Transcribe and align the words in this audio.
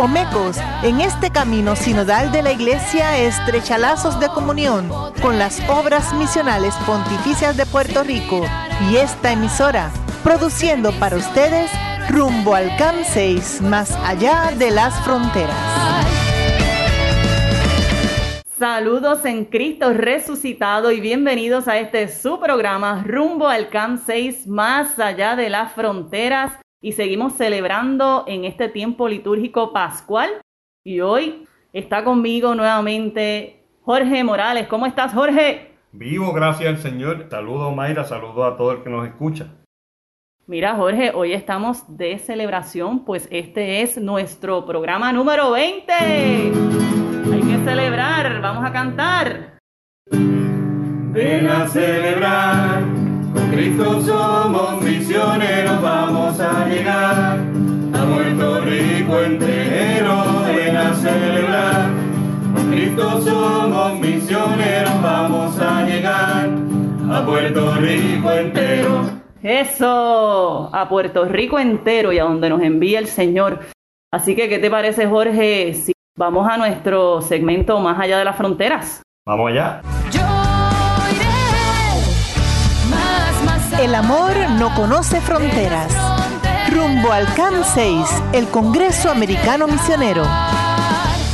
Omecos, 0.00 0.58
en 0.84 1.00
este 1.00 1.32
camino 1.32 1.74
sinodal 1.74 2.30
de 2.30 2.40
la 2.40 2.52
Iglesia 2.52 3.18
estrecha 3.18 3.78
lazos 3.78 4.20
de 4.20 4.28
comunión 4.28 4.88
con 5.20 5.40
las 5.40 5.60
obras 5.68 6.14
misionales 6.14 6.72
pontificias 6.86 7.56
de 7.56 7.66
Puerto 7.66 8.04
Rico 8.04 8.44
y 8.88 8.96
esta 8.96 9.32
emisora, 9.32 9.90
produciendo 10.22 10.92
para 11.00 11.16
ustedes 11.16 11.68
rumbo 12.08 12.54
al 12.54 12.76
CAM 12.76 12.94
6, 13.02 13.60
más 13.62 13.90
allá 13.96 14.52
de 14.56 14.70
las 14.70 14.94
fronteras. 15.00 15.56
Saludos 18.56 19.24
en 19.24 19.46
Cristo 19.46 19.92
resucitado 19.92 20.92
y 20.92 21.00
bienvenidos 21.00 21.66
a 21.66 21.76
este 21.78 22.06
su 22.06 22.38
programa 22.38 23.02
Rumbo 23.04 23.48
al 23.48 23.68
CAM 23.68 24.00
6, 24.06 24.46
más 24.46 24.96
allá 25.00 25.34
de 25.34 25.48
las 25.48 25.72
fronteras 25.72 26.52
y 26.80 26.92
seguimos 26.92 27.34
celebrando 27.34 28.24
en 28.26 28.44
este 28.44 28.68
tiempo 28.68 29.08
litúrgico 29.08 29.72
pascual. 29.72 30.30
Y 30.84 31.00
hoy 31.00 31.46
está 31.72 32.04
conmigo 32.04 32.54
nuevamente 32.54 33.64
Jorge 33.82 34.22
Morales. 34.24 34.68
¿Cómo 34.68 34.86
estás, 34.86 35.12
Jorge? 35.12 35.72
Vivo, 35.92 36.32
gracias 36.32 36.68
al 36.68 36.78
Señor. 36.78 37.26
Saludo, 37.30 37.72
Mayra. 37.72 38.04
Saludo 38.04 38.44
a 38.44 38.56
todo 38.56 38.72
el 38.72 38.82
que 38.82 38.90
nos 38.90 39.06
escucha. 39.06 39.54
Mira, 40.46 40.76
Jorge, 40.76 41.12
hoy 41.14 41.34
estamos 41.34 41.84
de 41.98 42.18
celebración, 42.18 43.04
pues 43.04 43.28
este 43.30 43.82
es 43.82 43.98
nuestro 43.98 44.64
programa 44.64 45.12
número 45.12 45.50
20. 45.50 45.92
Hay 45.92 47.42
que 47.42 47.64
celebrar, 47.64 48.40
vamos 48.40 48.64
a 48.64 48.72
cantar. 48.72 49.58
Ven 50.10 51.48
a 51.48 51.68
celebrar 51.68 52.57
con 53.78 54.02
Cristo 54.02 54.02
somos 54.02 54.82
misioneros, 54.82 55.82
vamos 55.82 56.40
a 56.40 56.66
llegar 56.66 57.38
a 57.94 58.14
Puerto 58.14 58.60
Rico 58.62 59.20
entero. 59.20 60.24
Ven 60.46 60.76
a 60.76 60.94
celebrar, 60.94 61.90
con 62.54 62.70
Cristo 62.70 63.20
somos 63.22 64.00
misioneros, 64.00 65.02
vamos 65.02 65.58
a 65.60 65.84
llegar 65.84 66.48
a 67.10 67.24
Puerto 67.24 67.74
Rico 67.76 68.32
entero. 68.32 69.10
Eso, 69.42 70.70
a 70.74 70.88
Puerto 70.88 71.24
Rico 71.26 71.58
entero 71.58 72.12
y 72.12 72.18
a 72.18 72.24
donde 72.24 72.48
nos 72.48 72.60
envía 72.60 72.98
el 72.98 73.06
Señor. 73.06 73.60
Así 74.12 74.34
que, 74.34 74.48
¿qué 74.48 74.58
te 74.58 74.70
parece, 74.70 75.06
Jorge, 75.06 75.74
si 75.74 75.92
vamos 76.16 76.48
a 76.50 76.56
nuestro 76.56 77.20
segmento 77.20 77.78
Más 77.78 78.00
allá 78.00 78.18
de 78.18 78.24
las 78.24 78.36
fronteras? 78.36 79.02
Vamos 79.24 79.50
allá. 79.52 79.82
El 83.80 83.94
amor 83.94 84.32
no 84.58 84.74
conoce 84.74 85.20
fronteras. 85.20 85.94
Rumbo 86.68 87.12
al 87.12 87.32
CAM 87.34 87.62
6, 87.62 88.06
el 88.32 88.48
Congreso 88.48 89.08
Americano 89.08 89.68
Misionero. 89.68 90.24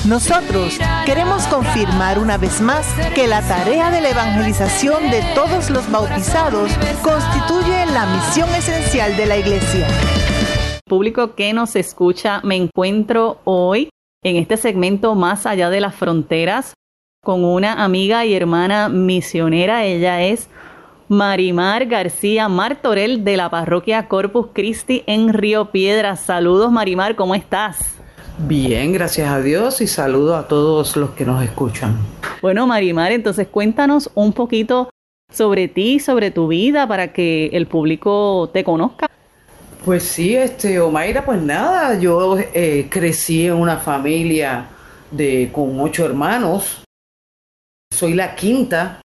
Nosotros 0.06 0.78
queremos 1.06 1.46
confirmar 1.46 2.18
una 2.18 2.36
vez 2.36 2.60
más 2.60 2.86
que 3.14 3.26
la 3.26 3.40
tarea 3.40 3.90
de 3.90 4.02
la 4.02 4.10
evangelización 4.10 5.10
de 5.10 5.22
todos 5.34 5.70
los 5.70 5.90
bautizados 5.90 6.70
constituye 7.02 7.86
la 7.86 8.04
misión 8.14 8.50
esencial 8.50 9.16
de 9.16 9.24
la 9.24 9.38
Iglesia. 9.38 9.86
Público 10.84 11.34
que 11.34 11.54
nos 11.54 11.76
escucha, 11.76 12.42
me 12.44 12.56
encuentro 12.56 13.40
hoy 13.44 13.88
en 14.22 14.36
este 14.36 14.58
segmento 14.58 15.14
Más 15.14 15.46
allá 15.46 15.70
de 15.70 15.80
las 15.80 15.94
fronteras 15.94 16.74
con 17.22 17.42
una 17.42 17.82
amiga 17.82 18.26
y 18.26 18.34
hermana 18.34 18.90
misionera. 18.90 19.84
Ella 19.84 20.22
es 20.22 20.50
Marimar 21.14 21.86
García 21.86 22.48
Martorell 22.48 23.22
de 23.22 23.36
la 23.36 23.48
parroquia 23.48 24.08
Corpus 24.08 24.48
Christi 24.52 25.04
en 25.06 25.32
Río 25.32 25.70
Piedras. 25.70 26.18
Saludos 26.20 26.72
Marimar, 26.72 27.14
¿cómo 27.14 27.36
estás? 27.36 27.94
Bien, 28.38 28.92
gracias 28.92 29.30
a 29.30 29.40
Dios 29.40 29.80
y 29.80 29.86
saludo 29.86 30.36
a 30.36 30.48
todos 30.48 30.96
los 30.96 31.10
que 31.10 31.24
nos 31.24 31.44
escuchan. 31.44 31.96
Bueno 32.42 32.66
Marimar, 32.66 33.12
entonces 33.12 33.46
cuéntanos 33.46 34.10
un 34.14 34.32
poquito 34.32 34.90
sobre 35.32 35.68
ti, 35.68 36.00
sobre 36.00 36.32
tu 36.32 36.48
vida, 36.48 36.88
para 36.88 37.12
que 37.12 37.46
el 37.52 37.68
público 37.68 38.50
te 38.52 38.64
conozca. 38.64 39.06
Pues 39.84 40.02
sí, 40.02 40.34
este, 40.34 40.80
Omaira, 40.80 41.24
pues 41.24 41.40
nada, 41.40 41.96
yo 42.00 42.36
eh, 42.38 42.88
crecí 42.90 43.46
en 43.46 43.54
una 43.54 43.76
familia 43.76 44.66
de 45.12 45.50
con 45.52 45.78
ocho 45.78 46.04
hermanos. 46.04 46.82
Soy 47.92 48.14
la 48.14 48.34
quinta 48.34 49.00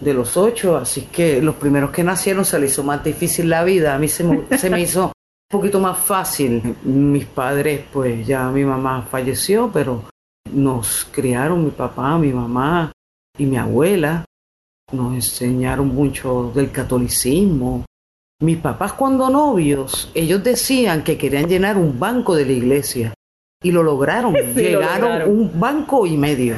de 0.00 0.14
los 0.14 0.36
ocho, 0.36 0.76
así 0.76 1.02
que 1.02 1.42
los 1.42 1.56
primeros 1.56 1.90
que 1.90 2.04
nacieron 2.04 2.44
se 2.44 2.58
les 2.58 2.72
hizo 2.72 2.82
más 2.84 3.02
difícil 3.02 3.48
la 3.48 3.64
vida. 3.64 3.94
A 3.94 3.98
mí 3.98 4.08
se 4.08 4.24
me, 4.24 4.58
se 4.58 4.70
me 4.70 4.80
hizo 4.80 5.06
un 5.06 5.12
poquito 5.50 5.80
más 5.80 5.98
fácil. 5.98 6.76
Mis 6.84 7.24
padres, 7.26 7.82
pues 7.92 8.26
ya 8.26 8.48
mi 8.50 8.64
mamá 8.64 9.02
falleció, 9.10 9.70
pero 9.72 10.04
nos 10.52 11.06
criaron 11.10 11.64
mi 11.64 11.70
papá, 11.70 12.16
mi 12.18 12.32
mamá 12.32 12.92
y 13.36 13.44
mi 13.46 13.56
abuela. 13.56 14.24
Nos 14.92 15.14
enseñaron 15.14 15.88
mucho 15.88 16.50
del 16.54 16.70
catolicismo. 16.70 17.84
Mis 18.40 18.58
papás 18.58 18.92
cuando 18.92 19.28
novios, 19.28 20.10
ellos 20.14 20.42
decían 20.44 21.02
que 21.02 21.18
querían 21.18 21.48
llenar 21.48 21.76
un 21.76 21.98
banco 21.98 22.34
de 22.36 22.46
la 22.46 22.52
iglesia. 22.52 23.14
Y 23.62 23.72
lo 23.72 23.82
lograron. 23.82 24.34
Sí, 24.54 24.70
lo 24.70 24.80
Llegaron 24.80 25.00
lograron. 25.10 25.30
un 25.30 25.60
banco 25.60 26.06
y 26.06 26.16
medio. 26.16 26.56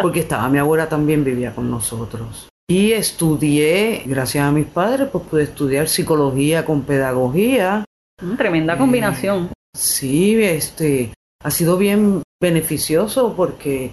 Porque 0.00 0.20
estaba 0.20 0.48
mi 0.48 0.58
abuela 0.58 0.88
también 0.88 1.24
vivía 1.24 1.54
con 1.54 1.70
nosotros. 1.70 2.48
Y 2.68 2.92
estudié, 2.92 4.02
gracias 4.06 4.44
a 4.44 4.50
mis 4.50 4.66
padres, 4.66 5.08
pues 5.12 5.24
pude 5.24 5.42
estudiar 5.42 5.88
psicología 5.88 6.64
con 6.64 6.82
pedagogía. 6.82 7.84
Mm, 8.22 8.36
Tremenda 8.36 8.78
combinación. 8.78 9.50
Sí, 9.76 10.42
este, 10.42 11.12
ha 11.42 11.50
sido 11.50 11.76
bien 11.76 12.22
beneficioso 12.40 13.34
porque 13.36 13.92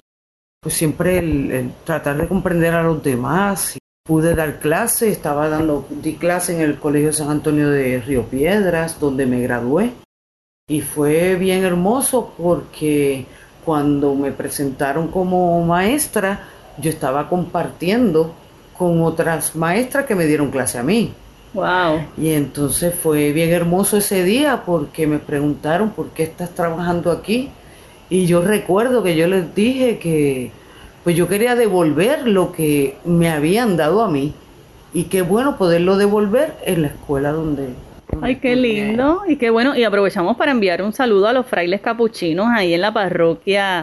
pues 0.60 0.74
siempre 0.74 1.18
el, 1.18 1.50
el 1.50 1.72
tratar 1.84 2.16
de 2.16 2.28
comprender 2.28 2.74
a 2.74 2.82
los 2.82 3.02
demás. 3.02 3.76
Pude 4.04 4.34
dar 4.34 4.58
clases, 4.58 5.12
estaba 5.12 5.48
dando, 5.48 5.86
di 5.88 6.14
clase 6.14 6.54
en 6.54 6.60
el 6.62 6.78
Colegio 6.78 7.12
San 7.12 7.30
Antonio 7.30 7.70
de 7.70 8.00
Río 8.00 8.24
Piedras, 8.24 8.98
donde 8.98 9.26
me 9.26 9.40
gradué. 9.40 9.92
Y 10.68 10.80
fue 10.80 11.36
bien 11.36 11.62
hermoso 11.62 12.32
porque 12.36 13.26
cuando 13.64 14.14
me 14.14 14.32
presentaron 14.32 15.08
como 15.08 15.64
maestra, 15.64 16.48
yo 16.78 16.90
estaba 16.90 17.28
compartiendo 17.28 18.34
con 18.76 19.02
otras 19.02 19.54
maestras 19.54 20.06
que 20.06 20.14
me 20.14 20.26
dieron 20.26 20.50
clase 20.50 20.78
a 20.78 20.82
mí. 20.82 21.12
Wow. 21.54 22.06
Y 22.16 22.30
entonces 22.30 22.94
fue 22.94 23.32
bien 23.32 23.50
hermoso 23.50 23.98
ese 23.98 24.24
día 24.24 24.62
porque 24.64 25.06
me 25.06 25.18
preguntaron 25.18 25.90
por 25.90 26.10
qué 26.10 26.22
estás 26.22 26.50
trabajando 26.50 27.10
aquí. 27.10 27.50
Y 28.08 28.26
yo 28.26 28.42
recuerdo 28.42 29.02
que 29.02 29.16
yo 29.16 29.26
les 29.26 29.54
dije 29.54 29.98
que 29.98 30.50
pues 31.04 31.16
yo 31.16 31.28
quería 31.28 31.54
devolver 31.54 32.26
lo 32.26 32.52
que 32.52 32.96
me 33.04 33.28
habían 33.30 33.76
dado 33.76 34.02
a 34.02 34.08
mí. 34.08 34.34
Y 34.94 35.04
qué 35.04 35.22
bueno 35.22 35.56
poderlo 35.56 35.96
devolver 35.96 36.56
en 36.64 36.82
la 36.82 36.88
escuela 36.88 37.32
donde... 37.32 37.68
Ay, 38.20 38.36
qué 38.36 38.54
lindo. 38.56 39.22
Y 39.26 39.36
qué 39.36 39.50
bueno. 39.50 39.74
Y 39.76 39.84
aprovechamos 39.84 40.36
para 40.36 40.52
enviar 40.52 40.82
un 40.82 40.92
saludo 40.92 41.28
a 41.28 41.32
los 41.32 41.46
frailes 41.46 41.80
capuchinos 41.80 42.46
ahí 42.54 42.74
en 42.74 42.80
la 42.80 42.92
parroquia 42.92 43.82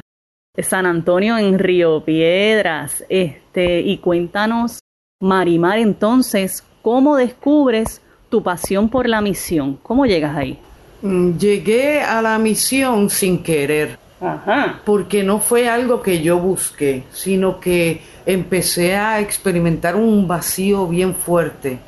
de 0.55 0.63
San 0.63 0.85
Antonio 0.85 1.37
en 1.37 1.57
Río 1.59 2.03
Piedras. 2.03 3.03
Este, 3.09 3.81
y 3.81 3.97
cuéntanos, 3.97 4.79
Marimar, 5.21 5.79
entonces, 5.79 6.63
¿cómo 6.81 7.17
descubres 7.17 8.01
tu 8.29 8.41
pasión 8.43 8.89
por 8.89 9.09
la 9.09 9.19
misión? 9.21 9.77
¿Cómo 9.83 10.05
llegas 10.05 10.37
ahí? 10.37 10.59
Mm, 11.01 11.37
Llegué 11.37 12.01
a 12.01 12.21
la 12.21 12.37
misión 12.39 13.09
sin 13.09 13.41
querer. 13.43 13.97
Ajá. 14.21 14.81
porque 14.83 15.23
no 15.23 15.39
fue 15.39 15.69
algo 15.69 16.01
que 16.01 16.21
yo 16.21 16.39
busqué, 16.39 17.03
sino 17.13 17.61
que 17.61 18.01
empecé 18.25 18.97
a 18.97 19.21
experimentar 19.21 19.95
un 19.95 20.27
vacío 20.27 20.87
bien 20.87 21.15
fuerte, 21.15 21.79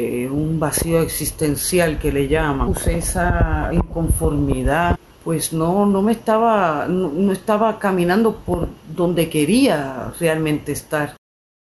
eh, 0.00 0.30
un 0.30 0.60
vacío 0.60 1.00
existencial 1.02 1.98
que 1.98 2.12
le 2.12 2.28
llaman. 2.28 2.68
Puse 2.68 2.98
esa 2.98 3.68
inconformidad, 3.72 4.96
pues 5.24 5.52
no, 5.52 5.86
no 5.86 6.02
me 6.02 6.12
estaba, 6.12 6.86
no 6.86 7.32
estaba 7.32 7.80
caminando 7.80 8.36
por 8.36 8.68
donde 8.94 9.28
quería 9.28 10.12
realmente 10.20 10.70
estar. 10.70 11.16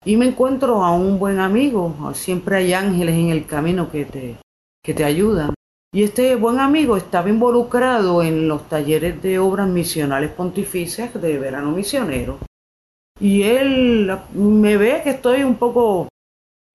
Y 0.03 0.17
me 0.17 0.27
encuentro 0.27 0.83
a 0.83 0.91
un 0.91 1.17
buen 1.19 1.39
amigo, 1.39 1.95
siempre 2.13 2.57
hay 2.57 2.73
ángeles 2.73 3.15
en 3.15 3.29
el 3.29 3.45
camino 3.45 3.89
que 3.89 4.03
te, 4.03 4.35
que 4.83 4.93
te 4.93 5.05
ayudan. 5.05 5.53
Y 5.93 6.03
este 6.03 6.35
buen 6.35 6.59
amigo 6.59 6.97
estaba 6.97 7.29
involucrado 7.29 8.21
en 8.23 8.49
los 8.49 8.67
talleres 8.67 9.21
de 9.21 9.39
obras 9.39 9.69
misionales 9.69 10.31
pontificias 10.31 11.13
de 11.13 11.39
verano 11.39 11.71
misionero. 11.71 12.39
Y 13.21 13.43
él 13.43 14.11
me 14.33 14.75
ve 14.75 14.99
que 15.01 15.11
estoy 15.11 15.43
un 15.43 15.55
poco 15.55 16.09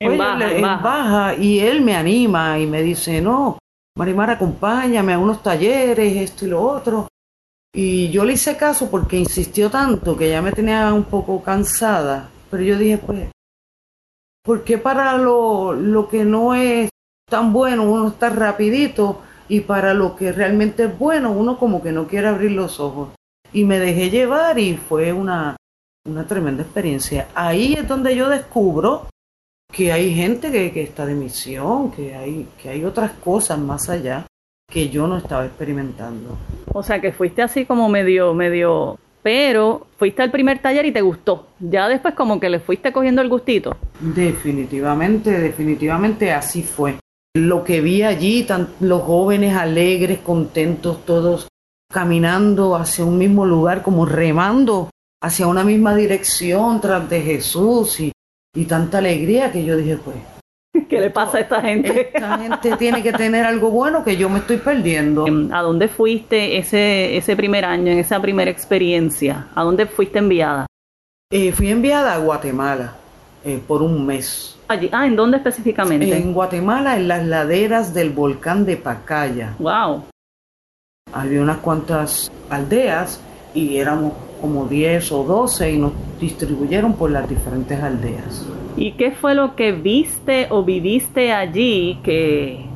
En 0.03 0.09
oye, 0.09 0.19
baja, 0.19 0.39
le- 0.39 0.51
en 0.51 0.57
en 0.57 0.63
baja. 0.63 0.83
baja, 0.83 1.35
y 1.37 1.61
él 1.61 1.81
me 1.83 1.95
anima 1.97 2.59
y 2.59 2.67
me 2.67 2.83
dice, 2.83 3.21
no, 3.21 3.59
Marimar, 3.97 4.31
acompáñame 4.31 5.13
a 5.13 5.19
unos 5.19 5.43
talleres, 5.43 6.17
esto 6.17 6.47
y 6.47 6.49
lo 6.49 6.63
otro. 6.63 7.09
Y 7.75 8.11
yo 8.11 8.25
le 8.25 8.35
hice 8.35 8.57
caso 8.57 8.91
porque 8.91 9.17
insistió 9.19 9.71
tanto 9.71 10.17
que 10.17 10.31
ya 10.31 10.41
me 10.43 10.53
tenía 10.53 10.93
un 10.93 11.05
poco 11.05 11.43
cansada. 11.43 12.29
Pero 12.51 12.63
yo 12.63 12.79
dije, 12.79 12.99
pues, 12.99 13.31
¿por 14.45 14.65
qué 14.65 14.79
para 14.79 15.17
lo, 15.19 15.73
lo 15.73 16.09
que 16.09 16.25
no 16.25 16.55
es 16.55 16.89
tan 17.29 17.53
bueno 17.53 17.85
uno 17.85 18.09
está 18.09 18.29
rapidito 18.31 19.23
y 19.49 19.61
para 19.61 19.95
lo 19.95 20.17
que 20.17 20.33
realmente 20.33 20.85
es 20.85 20.99
bueno, 20.99 21.31
uno 21.33 21.59
como 21.59 21.83
que 21.83 21.93
no 21.93 22.07
quiere 22.07 22.29
abrir 22.29 22.53
los 22.53 22.81
ojos. 22.81 23.11
Y 23.53 23.65
me 23.65 23.79
dejé 23.79 24.09
llevar 24.11 24.59
y 24.59 24.77
fue 24.77 25.13
una, 25.13 25.57
una 26.09 26.27
tremenda 26.27 26.63
experiencia. 26.63 27.29
Ahí 27.35 27.75
es 27.75 27.87
donde 27.87 28.17
yo 28.17 28.29
descubro 28.31 29.09
que 29.73 29.91
hay 29.91 30.15
gente 30.15 30.53
que, 30.53 30.71
que, 30.71 30.83
está 30.83 31.07
de 31.07 31.15
misión, 31.15 31.91
que 31.91 32.15
hay, 32.15 32.47
que 32.63 32.69
hay 32.69 32.85
otras 32.85 33.13
cosas 33.13 33.59
más 33.59 33.89
allá 33.89 34.27
que 34.71 34.91
yo 34.91 35.07
no 35.07 35.17
estaba 35.17 35.47
experimentando. 35.47 36.37
O 36.73 36.83
sea 36.83 37.01
que 37.01 37.13
fuiste 37.13 37.43
así 37.43 37.65
como 37.65 37.89
medio, 37.89 38.35
medio, 38.35 38.99
pero 39.23 39.87
fuiste 39.97 40.23
al 40.23 40.31
primer 40.31 40.61
taller 40.61 40.87
y 40.87 40.93
te 40.93 41.01
gustó. 41.01 41.49
Ya 41.59 41.89
después 41.89 42.15
como 42.15 42.39
que 42.39 42.51
le 42.51 42.61
fuiste 42.61 42.93
cogiendo 42.93 43.23
el 43.23 43.29
gustito. 43.29 43.77
Definitivamente, 44.01 45.31
definitivamente 45.31 46.33
así 46.33 46.63
fue. 46.63 46.97
Lo 47.35 47.65
que 47.65 47.81
vi 47.81 48.03
allí, 48.03 48.47
los 48.81 49.03
jóvenes 49.03 49.57
alegres, 49.57 50.19
contentos, 50.19 51.05
todos 51.07 51.49
caminando 51.91 52.77
hacia 52.77 53.05
un 53.05 53.19
mismo 53.19 53.47
lugar, 53.47 53.83
como 53.83 54.05
remando 54.05 54.91
hacia 55.23 55.47
una 55.47 55.65
misma 55.65 55.95
dirección 55.95 56.81
tras 56.81 57.09
de 57.09 57.21
Jesús 57.21 58.01
y, 58.01 58.13
y 58.55 58.65
tanta 58.65 58.99
alegría 58.99 59.51
que 59.51 59.65
yo 59.65 59.77
dije, 59.77 59.97
pues, 59.97 60.17
¿Qué 60.89 61.01
le 61.01 61.11
pasa 61.11 61.39
a 61.39 61.41
esta 61.41 61.61
gente? 61.61 62.11
Esta 62.15 62.39
gente 62.39 62.77
tiene 62.77 63.03
que 63.03 63.13
tener 63.13 63.45
algo 63.45 63.71
bueno 63.71 64.03
que 64.03 64.17
yo 64.17 64.29
me 64.29 64.39
estoy 64.39 64.57
perdiendo. 64.57 65.27
¿A 65.53 65.61
dónde 65.61 65.89
fuiste 65.89 66.57
ese, 66.57 67.17
ese 67.17 67.37
primer 67.37 67.65
año, 67.65 67.93
en 67.93 67.99
esa 67.99 68.21
primera 68.21 68.51
experiencia? 68.51 69.49
¿A 69.55 69.63
dónde 69.63 69.87
fuiste 69.87 70.19
enviada? 70.19 70.67
Eh, 71.31 71.53
fui 71.53 71.71
enviada 71.71 72.15
a 72.15 72.19
Guatemala 72.19 72.95
eh, 73.45 73.61
por 73.67 73.83
un 73.83 74.07
mes. 74.07 74.59
Allí. 74.69 74.89
Ah, 74.93 75.07
¿en 75.07 75.17
dónde 75.17 75.39
específicamente? 75.39 76.17
En 76.17 76.33
Guatemala, 76.33 76.97
en 76.97 77.09
las 77.09 77.27
laderas 77.27 77.93
del 77.93 78.11
volcán 78.11 78.65
de 78.65 78.77
Pacaya. 78.77 79.55
¡Wow! 79.59 80.05
Había 81.13 81.43
unas 81.43 81.59
cuantas 81.59 82.31
aldeas 82.49 83.21
y 83.55 83.77
éramos 83.77 84.15
como 84.43 84.67
10 84.67 85.13
o 85.13 85.23
12 85.23 85.71
y 85.71 85.79
nos 85.79 85.93
distribuyeron 86.21 86.95
por 86.95 87.11
las 87.11 87.27
diferentes 87.29 87.81
aldeas. 87.81 88.45
¿Y 88.77 88.93
qué 88.93 89.13
fue 89.13 89.35
lo 89.35 89.55
que 89.55 89.71
viste 89.73 90.49
o 90.51 90.65
viviste 90.65 91.33
allí 91.33 92.01
que 92.03 92.67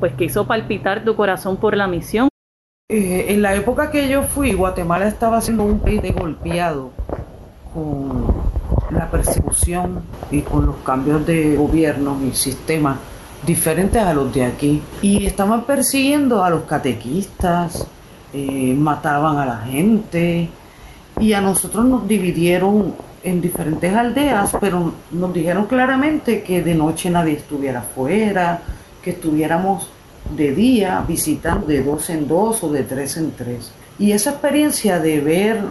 pues 0.00 0.14
que 0.14 0.26
hizo 0.26 0.46
palpitar 0.46 1.04
tu 1.04 1.16
corazón 1.16 1.56
por 1.56 1.76
la 1.76 1.88
misión? 1.88 2.28
Eh, 2.88 3.26
en 3.30 3.42
la 3.42 3.56
época 3.56 3.90
que 3.90 4.08
yo 4.08 4.22
fui, 4.22 4.52
Guatemala 4.52 5.08
estaba 5.08 5.40
siendo 5.40 5.64
un 5.64 5.80
país 5.80 6.00
de 6.00 6.12
golpeado 6.12 6.92
con 7.74 8.26
la 8.90 9.10
persecución 9.10 10.02
y 10.30 10.42
con 10.42 10.66
los 10.66 10.76
cambios 10.76 11.26
de 11.26 11.56
gobierno 11.56 12.16
y 12.24 12.32
sistemas 12.32 12.98
diferentes 13.44 14.00
a 14.00 14.14
los 14.14 14.32
de 14.32 14.44
aquí. 14.44 14.82
Y 15.02 15.26
estaban 15.26 15.64
persiguiendo 15.64 16.44
a 16.44 16.50
los 16.50 16.62
catequistas, 16.62 17.88
eh, 18.32 18.74
mataban 18.78 19.38
a 19.38 19.46
la 19.46 19.58
gente 19.58 20.48
y 21.18 21.32
a 21.32 21.40
nosotros 21.40 21.84
nos 21.84 22.06
dividieron 22.06 22.94
en 23.22 23.40
diferentes 23.40 23.92
aldeas, 23.92 24.56
pero 24.60 24.92
nos 25.10 25.32
dijeron 25.32 25.66
claramente 25.66 26.42
que 26.42 26.62
de 26.62 26.74
noche 26.74 27.10
nadie 27.10 27.34
estuviera 27.34 27.80
afuera, 27.80 28.62
que 29.02 29.10
estuviéramos 29.10 29.88
de 30.36 30.52
día 30.54 31.04
visitando 31.06 31.66
de 31.66 31.82
dos 31.82 32.10
en 32.10 32.28
dos 32.28 32.62
o 32.62 32.70
de 32.70 32.84
tres 32.84 33.16
en 33.16 33.32
tres. 33.32 33.72
Y 33.98 34.12
esa 34.12 34.30
experiencia 34.30 34.98
de 34.98 35.20
ver 35.20 35.64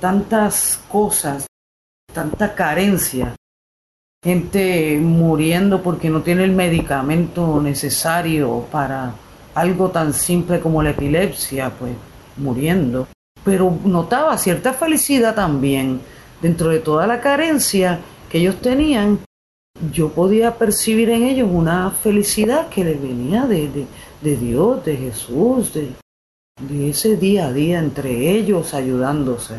tantas 0.00 0.80
cosas, 0.88 1.46
tanta 2.12 2.54
carencia, 2.54 3.34
gente 4.22 4.98
muriendo 5.00 5.82
porque 5.82 6.10
no 6.10 6.22
tiene 6.22 6.44
el 6.44 6.52
medicamento 6.52 7.60
necesario 7.60 8.66
para 8.70 9.14
algo 9.54 9.90
tan 9.90 10.12
simple 10.12 10.60
como 10.60 10.82
la 10.82 10.90
epilepsia, 10.90 11.70
pues 11.70 11.92
muriendo. 12.36 13.08
Pero 13.44 13.78
notaba 13.84 14.36
cierta 14.38 14.72
felicidad 14.72 15.34
también 15.34 16.00
dentro 16.40 16.70
de 16.70 16.78
toda 16.78 17.06
la 17.06 17.20
carencia 17.20 18.00
que 18.28 18.38
ellos 18.38 18.60
tenían, 18.60 19.20
yo 19.92 20.10
podía 20.10 20.56
percibir 20.56 21.10
en 21.10 21.24
ellos 21.24 21.48
una 21.50 21.90
felicidad 21.90 22.68
que 22.68 22.84
les 22.84 23.00
venía 23.00 23.46
de, 23.46 23.86
Dios, 24.22 24.84
de 24.84 24.96
Jesús, 24.96 25.74
de, 25.74 25.92
de 26.60 26.90
ese 26.90 27.16
día 27.16 27.46
a 27.46 27.52
día 27.52 27.78
entre 27.78 28.30
ellos 28.30 28.72
ayudándose. 28.74 29.54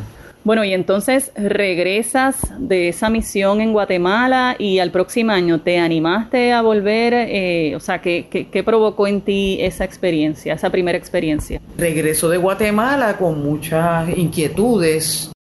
Bueno, 0.45 0.63
y 0.63 0.75
entonces 0.75 1.31
regresas 1.33 2.35
de 2.59 2.89
esa 2.89 3.09
misión 3.09 3.61
en 3.61 3.73
Guatemala 3.73 4.55
y 4.59 4.77
al 4.77 4.91
próximo 4.91 5.31
año 5.31 5.61
te 5.61 5.79
animaste 5.79 6.53
a 6.53 6.61
volver, 6.61 7.15
eh, 7.15 7.75
o 7.75 7.79
sea, 7.79 7.99
¿qué, 7.99 8.27
¿qué, 8.29 8.63
provocó 8.63 9.07
en 9.07 9.21
ti 9.21 9.57
esa 9.59 9.85
experiencia, 9.85 10.53
esa 10.53 10.69
primera 10.69 10.99
experiencia? 10.99 11.59
Regreso 11.75 12.29
de 12.29 12.37
Guatemala 12.37 13.17
con 13.17 13.43
muchas 13.43 14.15
inquietudes, 14.15 15.31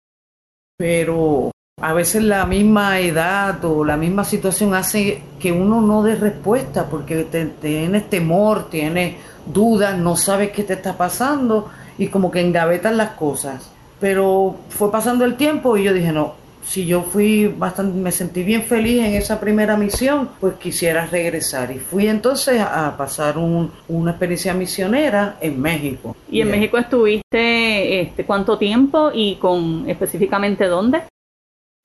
pero 0.78 1.50
a 1.82 1.92
veces 1.92 2.22
la 2.22 2.46
misma 2.46 2.98
edad 3.00 3.62
o 3.62 3.84
la 3.84 3.98
misma 3.98 4.24
situación 4.24 4.72
hace 4.72 5.20
que 5.38 5.52
uno 5.52 5.82
no 5.82 6.02
dé 6.02 6.14
respuesta 6.14 6.88
porque 6.88 7.26
tienes 7.60 8.08
temor, 8.08 8.70
tienes 8.70 9.16
dudas, 9.44 9.98
no 9.98 10.16
sabes 10.16 10.50
qué 10.52 10.62
te 10.62 10.72
está 10.72 10.96
pasando 10.96 11.70
y 11.98 12.06
como 12.06 12.30
que 12.30 12.40
engavetan 12.40 12.96
las 12.96 13.10
cosas. 13.10 13.73
Pero 14.04 14.56
fue 14.68 14.92
pasando 14.92 15.24
el 15.24 15.34
tiempo 15.34 15.78
y 15.78 15.84
yo 15.84 15.94
dije, 15.94 16.12
no, 16.12 16.34
si 16.62 16.84
yo 16.84 17.04
fui 17.04 17.46
bastante, 17.48 17.98
me 17.98 18.12
sentí 18.12 18.42
bien 18.42 18.62
feliz 18.62 18.98
en 19.00 19.14
esa 19.14 19.40
primera 19.40 19.78
misión, 19.78 20.28
pues 20.40 20.56
quisiera 20.56 21.06
regresar. 21.06 21.70
Y 21.70 21.78
fui 21.78 22.06
entonces 22.06 22.60
a 22.60 22.94
pasar 22.98 23.38
una 23.38 24.10
experiencia 24.10 24.52
misionera 24.52 25.38
en 25.40 25.58
México. 25.58 26.14
¿Y 26.30 26.42
en 26.42 26.50
México 26.50 26.76
estuviste 26.76 28.02
este, 28.02 28.26
cuánto 28.26 28.58
tiempo 28.58 29.10
y 29.10 29.36
con 29.36 29.88
específicamente 29.88 30.66
dónde? 30.66 31.04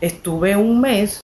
Estuve 0.01 0.57
un 0.57 0.81
mes 0.81 1.21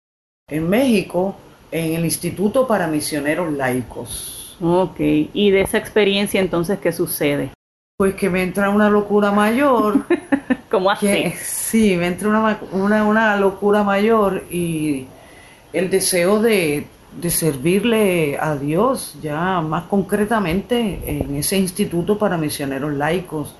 en 0.50 0.68
México 0.68 1.36
en 1.70 1.94
el 1.94 2.06
Instituto 2.06 2.66
para 2.66 2.88
Misioneros 2.88 3.54
Laicos. 3.54 4.58
Ok, 4.60 5.00
y 5.00 5.52
de 5.52 5.62
esa 5.62 5.78
experiencia 5.78 6.42
entonces, 6.42 6.80
¿qué 6.80 6.92
sucede? 6.92 7.52
Pues 7.96 8.16
que 8.16 8.28
me 8.32 8.42
entra 8.42 8.72
una 8.72 8.90
locura 8.90 9.32
mayor. 9.32 10.04
¿Cómo 10.70 10.92
así? 10.92 11.34
sí, 11.42 11.96
me 11.98 12.08
entra 12.08 12.30
una, 12.30 13.04
una, 13.04 13.36
locura 13.38 13.84
mayor 13.84 14.44
y 14.52 15.08
el 15.74 15.90
deseo 15.90 16.40
de, 16.42 16.86
de 17.20 17.30
servirle 17.30 18.38
a 18.40 18.56
Dios 18.56 19.18
ya 19.22 19.62
más 19.62 19.86
concretamente 19.86 21.02
en 21.06 21.36
ese 21.36 21.58
instituto 21.58 22.18
para 22.18 22.38
misioneros 22.38 22.94
laicos 22.94 23.56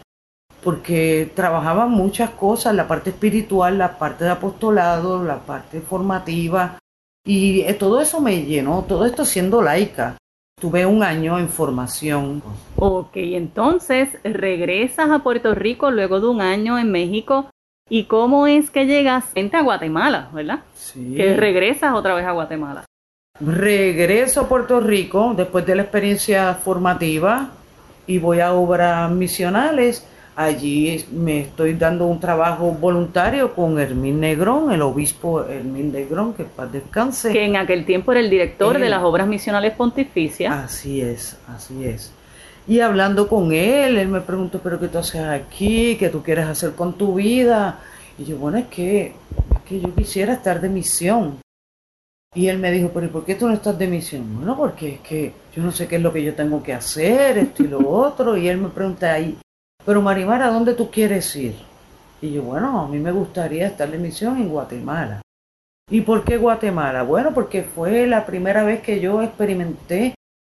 porque 0.64 1.32
trabajaba 1.36 1.88
muchas 1.88 2.32
cosas, 2.32 2.76
la 2.76 2.88
parte 2.88 3.12
espiritual, 3.12 3.78
la 3.78 3.98
parte 3.98 4.26
de 4.26 4.32
apostolado, 4.32 5.24
la 5.24 5.40
parte 5.40 5.82
formativa, 5.82 6.78
y 7.26 7.62
eh, 7.62 7.74
todo 7.74 8.02
eso 8.02 8.20
me 8.22 8.44
llenó, 8.44 8.84
todo 8.88 9.06
esto 9.06 9.26
siendo 9.26 9.62
laica. 9.62 10.18
Tuve 10.60 10.86
un 10.86 11.04
año 11.04 11.40
en 11.40 11.48
formación. 11.48 12.44
Ok, 12.76 13.12
entonces 13.16 14.10
regresas 14.24 15.10
a 15.10 15.20
Puerto 15.20 15.56
Rico 15.56 15.90
luego 15.90 16.20
de 16.20 16.28
un 16.28 16.42
año 16.42 16.78
en 16.78 16.92
México. 16.92 17.50
¿Y 17.90 18.04
cómo 18.04 18.46
es 18.46 18.70
que 18.70 18.86
llegas 18.86 19.26
a 19.54 19.62
Guatemala, 19.62 20.30
verdad? 20.34 20.60
Sí. 20.76 21.16
Que 21.16 21.36
regresas 21.36 21.94
otra 21.96 22.14
vez 22.14 22.26
a 22.26 22.32
Guatemala. 22.32 22.86
Regreso 23.40 24.42
a 24.42 24.50
Puerto 24.50 24.82
Rico 24.82 25.34
después 25.36 25.66
de 25.66 25.76
la 25.76 25.84
experiencia 25.84 26.54
formativa 26.56 27.52
y 28.06 28.20
voy 28.20 28.42
a 28.42 28.54
obras 28.54 29.10
misionales 29.12 30.06
Allí 30.40 31.06
me 31.12 31.42
estoy 31.42 31.74
dando 31.74 32.08
un 32.08 32.18
trabajo 32.18 32.72
voluntario 32.72 33.54
con 33.54 33.78
Hermín 33.78 34.22
Negrón, 34.22 34.72
el 34.72 34.82
obispo 34.82 35.44
Hermín 35.44 35.92
Negrón, 35.92 36.34
que 36.34 36.46
paz 36.46 36.72
descanse. 36.72 37.34
Que 37.34 37.44
en 37.44 37.58
aquel 37.58 37.84
tiempo 37.84 38.14
era 38.14 38.22
el 38.22 38.30
director 38.30 38.80
de 38.80 38.88
las 38.88 39.04
obras 39.04 39.28
misionales 39.28 39.74
pontificias. 39.74 40.56
Así 40.56 41.02
es, 41.02 41.36
así 41.46 41.84
es. 41.84 42.14
Y 42.70 42.80
hablando 42.80 43.28
con 43.28 43.52
él, 43.52 43.98
él 43.98 44.08
me 44.08 44.22
preguntó, 44.22 44.62
pero 44.64 44.80
¿qué 44.80 44.88
tú 44.88 45.00
haces 45.00 45.20
aquí? 45.20 45.98
¿Qué 45.98 46.08
tú 46.08 46.24
quieres 46.24 46.48
hacer 46.48 46.72
con 46.72 46.94
tu 46.94 47.16
vida? 47.16 47.82
Y 48.18 48.24
yo, 48.24 48.38
bueno, 48.38 48.60
es 48.60 48.68
que, 48.68 49.08
es 49.08 49.62
que 49.68 49.82
yo 49.82 49.94
quisiera 49.94 50.32
estar 50.32 50.62
de 50.62 50.70
misión. 50.70 51.40
Y 52.34 52.48
él 52.48 52.60
me 52.60 52.72
dijo, 52.72 52.92
pero 52.94 53.08
¿y 53.08 53.10
por 53.10 53.26
qué 53.26 53.36
tú 53.36 53.46
no 53.46 53.56
estás 53.56 53.78
de 53.78 53.88
misión? 53.88 54.38
Bueno, 54.38 54.56
porque 54.56 54.94
es 54.94 55.00
que 55.02 55.34
yo 55.54 55.62
no 55.62 55.74
sé 55.74 55.86
qué 55.86 55.98
es 55.98 56.02
lo 56.02 56.14
que 56.14 56.24
yo 56.24 56.34
tengo 56.34 56.64
que 56.64 56.74
hacer, 56.74 57.38
esto 57.38 57.62
y 57.62 57.68
lo 57.68 57.80
otro. 57.90 58.38
Y 58.38 58.48
él 58.48 58.58
me 58.58 58.70
pregunta, 58.70 59.20
¿y, 59.20 59.38
pero 59.86 60.02
Marimar, 60.02 60.42
¿a 60.42 60.52
dónde 60.52 60.74
tú 60.74 60.90
quieres 60.92 61.36
ir? 61.36 61.56
Y 62.22 62.32
yo, 62.32 62.44
bueno, 62.44 62.82
a 62.82 62.88
mí 62.88 63.00
me 63.00 63.12
gustaría 63.12 63.68
estar 63.68 63.90
de 63.90 63.98
misión 63.98 64.38
en 64.38 64.50
Guatemala. 64.50 65.22
¿Y 65.90 66.02
por 66.02 66.24
qué 66.24 66.38
Guatemala? 66.38 67.04
Bueno, 67.04 67.34
porque 67.34 67.64
fue 67.64 68.06
la 68.06 68.26
primera 68.26 68.64
vez 68.64 68.82
que 68.82 69.00
yo 69.00 69.22
experimenté 69.22 70.14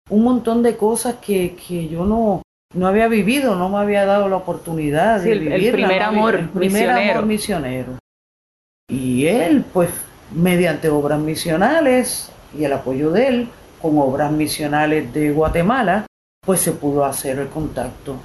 un 0.08 0.24
montón 0.24 0.62
de 0.62 0.76
cosas 0.76 1.16
que, 1.16 1.54
que 1.54 1.88
yo 1.88 2.04
no, 2.04 2.42
no 2.74 2.86
había 2.88 3.06
vivido, 3.06 3.54
no 3.54 3.68
me 3.68 3.78
había 3.78 4.04
dado 4.04 4.28
la 4.28 4.36
oportunidad 4.36 5.20
de 5.20 5.34
vivir. 5.34 5.52
El 5.52 5.72
primer 5.72 6.02
amor 6.02 6.34
el 6.34 6.48
primer 6.48 6.70
misionero. 6.70 7.12
amor 7.12 7.26
misionero. 7.26 7.98
Y 8.88 9.26
él, 9.26 9.64
pues, 9.72 9.90
mediante 10.34 10.88
obras 10.88 11.20
misionales 11.20 12.32
y 12.58 12.64
el 12.64 12.72
apoyo 12.72 13.12
de 13.12 13.28
él, 13.28 13.48
con 13.80 13.98
obras 13.98 14.32
misionales 14.32 15.12
de 15.12 15.30
Guatemala, 15.30 16.06
pues 16.44 16.60
se 16.60 16.72
pudo 16.72 17.04
hacer 17.04 17.38
el 17.38 17.48
contacto 17.48 18.18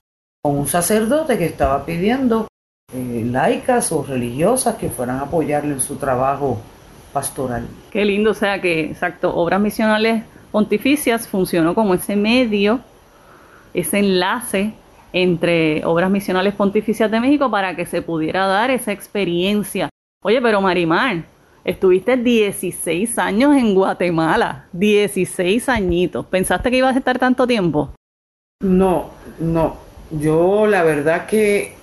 con 0.46 0.60
un 0.60 0.68
sacerdote 0.68 1.40
que 1.40 1.46
estaba 1.46 1.84
pidiendo 1.88 2.46
eh, 2.94 3.24
laicas 3.25 3.92
o 3.92 4.04
religiosas 4.04 4.75
que 4.75 4.92
fueran 4.92 5.18
a 5.18 5.22
apoyarle 5.22 5.74
en 5.74 5.82
su 5.82 5.96
trabajo 5.96 6.62
pastoral. 7.12 7.66
Qué 7.90 8.06
lindo, 8.06 8.30
o 8.30 8.34
sea 8.36 8.62
que, 8.62 8.82
exacto, 8.82 9.36
Obras 9.36 9.60
Misionales 9.60 10.24
Pontificias 10.52 11.28
funcionó 11.28 11.74
como 11.74 11.96
ese 11.96 12.16
medio, 12.16 12.80
ese 13.74 13.98
enlace 13.98 14.74
entre 15.14 15.84
Obras 15.84 16.12
Misionales 16.12 16.54
Pontificias 16.54 17.10
de 17.10 17.20
México 17.20 17.50
para 17.50 17.75
que 17.75 17.88
se 17.88 18.04
pudiera 18.04 18.46
dar 18.46 18.70
esa 18.70 18.92
experiencia. 18.92 19.90
Oye, 20.22 20.40
pero 20.44 20.62
Marimar, 20.62 21.24
estuviste 21.64 22.18
16 22.18 23.18
años 23.18 23.58
en 23.58 23.74
Guatemala, 23.74 24.68
16 24.74 25.70
añitos. 25.70 26.24
¿Pensaste 26.28 26.70
que 26.70 26.78
ibas 26.78 26.96
a 26.96 27.00
estar 27.00 27.18
tanto 27.18 27.48
tiempo? 27.48 27.96
No, 28.62 29.10
no. 29.40 29.85
Yo 30.12 30.68
la 30.68 30.84
verdad 30.84 31.26
que 31.26 31.76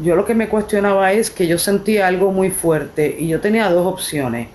yo 0.00 0.16
lo 0.16 0.24
que 0.24 0.34
me 0.34 0.48
cuestionaba 0.48 1.12
es 1.12 1.30
que 1.30 1.46
yo 1.46 1.56
sentía 1.56 2.08
algo 2.08 2.32
muy 2.32 2.50
fuerte 2.50 3.16
y 3.18 3.28
yo 3.28 3.40
tenía 3.40 3.70
dos 3.70 3.86
opciones. 3.86 4.48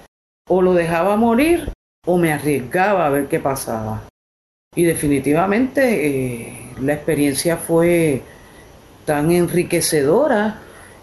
O 0.49 0.61
lo 0.61 0.73
dejaba 0.73 1.15
morir 1.15 1.71
o 2.05 2.17
me 2.17 2.33
arriesgaba 2.33 3.05
a 3.05 3.09
ver 3.09 3.27
qué 3.27 3.39
pasaba. 3.39 4.03
Y 4.75 4.83
definitivamente 4.83 6.07
eh, 6.07 6.73
la 6.81 6.93
experiencia 6.93 7.57
fue 7.57 8.21
tan 9.05 9.31
enriquecedora 9.31 10.59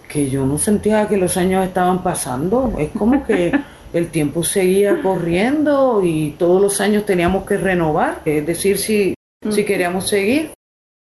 que 0.09 0.31
yo 0.31 0.47
no 0.47 0.59
sentía 0.59 1.09
que 1.09 1.17
los 1.17 1.37
años 1.37 1.67
estaban 1.67 2.03
pasando. 2.03 2.75
Es 2.79 2.91
como 2.91 3.25
que 3.25 3.53
el 3.93 4.09
tiempo 4.09 4.45
seguía 4.45 5.01
corriendo 5.03 6.03
y 6.05 6.37
todos 6.39 6.61
los 6.61 6.81
años 6.81 7.07
teníamos 7.07 7.47
que 7.47 7.57
renovar, 7.57 8.21
es 8.25 8.47
decir, 8.47 8.79
si, 8.79 9.15
si 9.51 9.65
queríamos 9.65 10.09
seguir. 10.09 10.56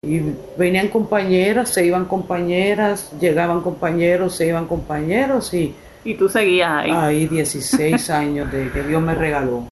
Y 0.02 0.22
venían 0.58 0.88
compañeras, 0.88 1.70
se 1.70 1.86
iban 1.86 2.06
compañeras, 2.06 3.12
llegaban 3.20 3.62
compañeros, 3.62 4.36
se 4.36 4.48
iban 4.48 4.66
compañeros 4.66 5.54
y... 5.54 5.76
Y 6.06 6.14
tú 6.16 6.30
seguías 6.30 6.72
ahí. 6.72 6.92
Ahí 6.92 7.28
16 7.28 8.10
años 8.10 8.52
de 8.52 8.72
que 8.72 8.84
Dios 8.84 9.02
me 9.02 9.14
regaló. 9.14 9.68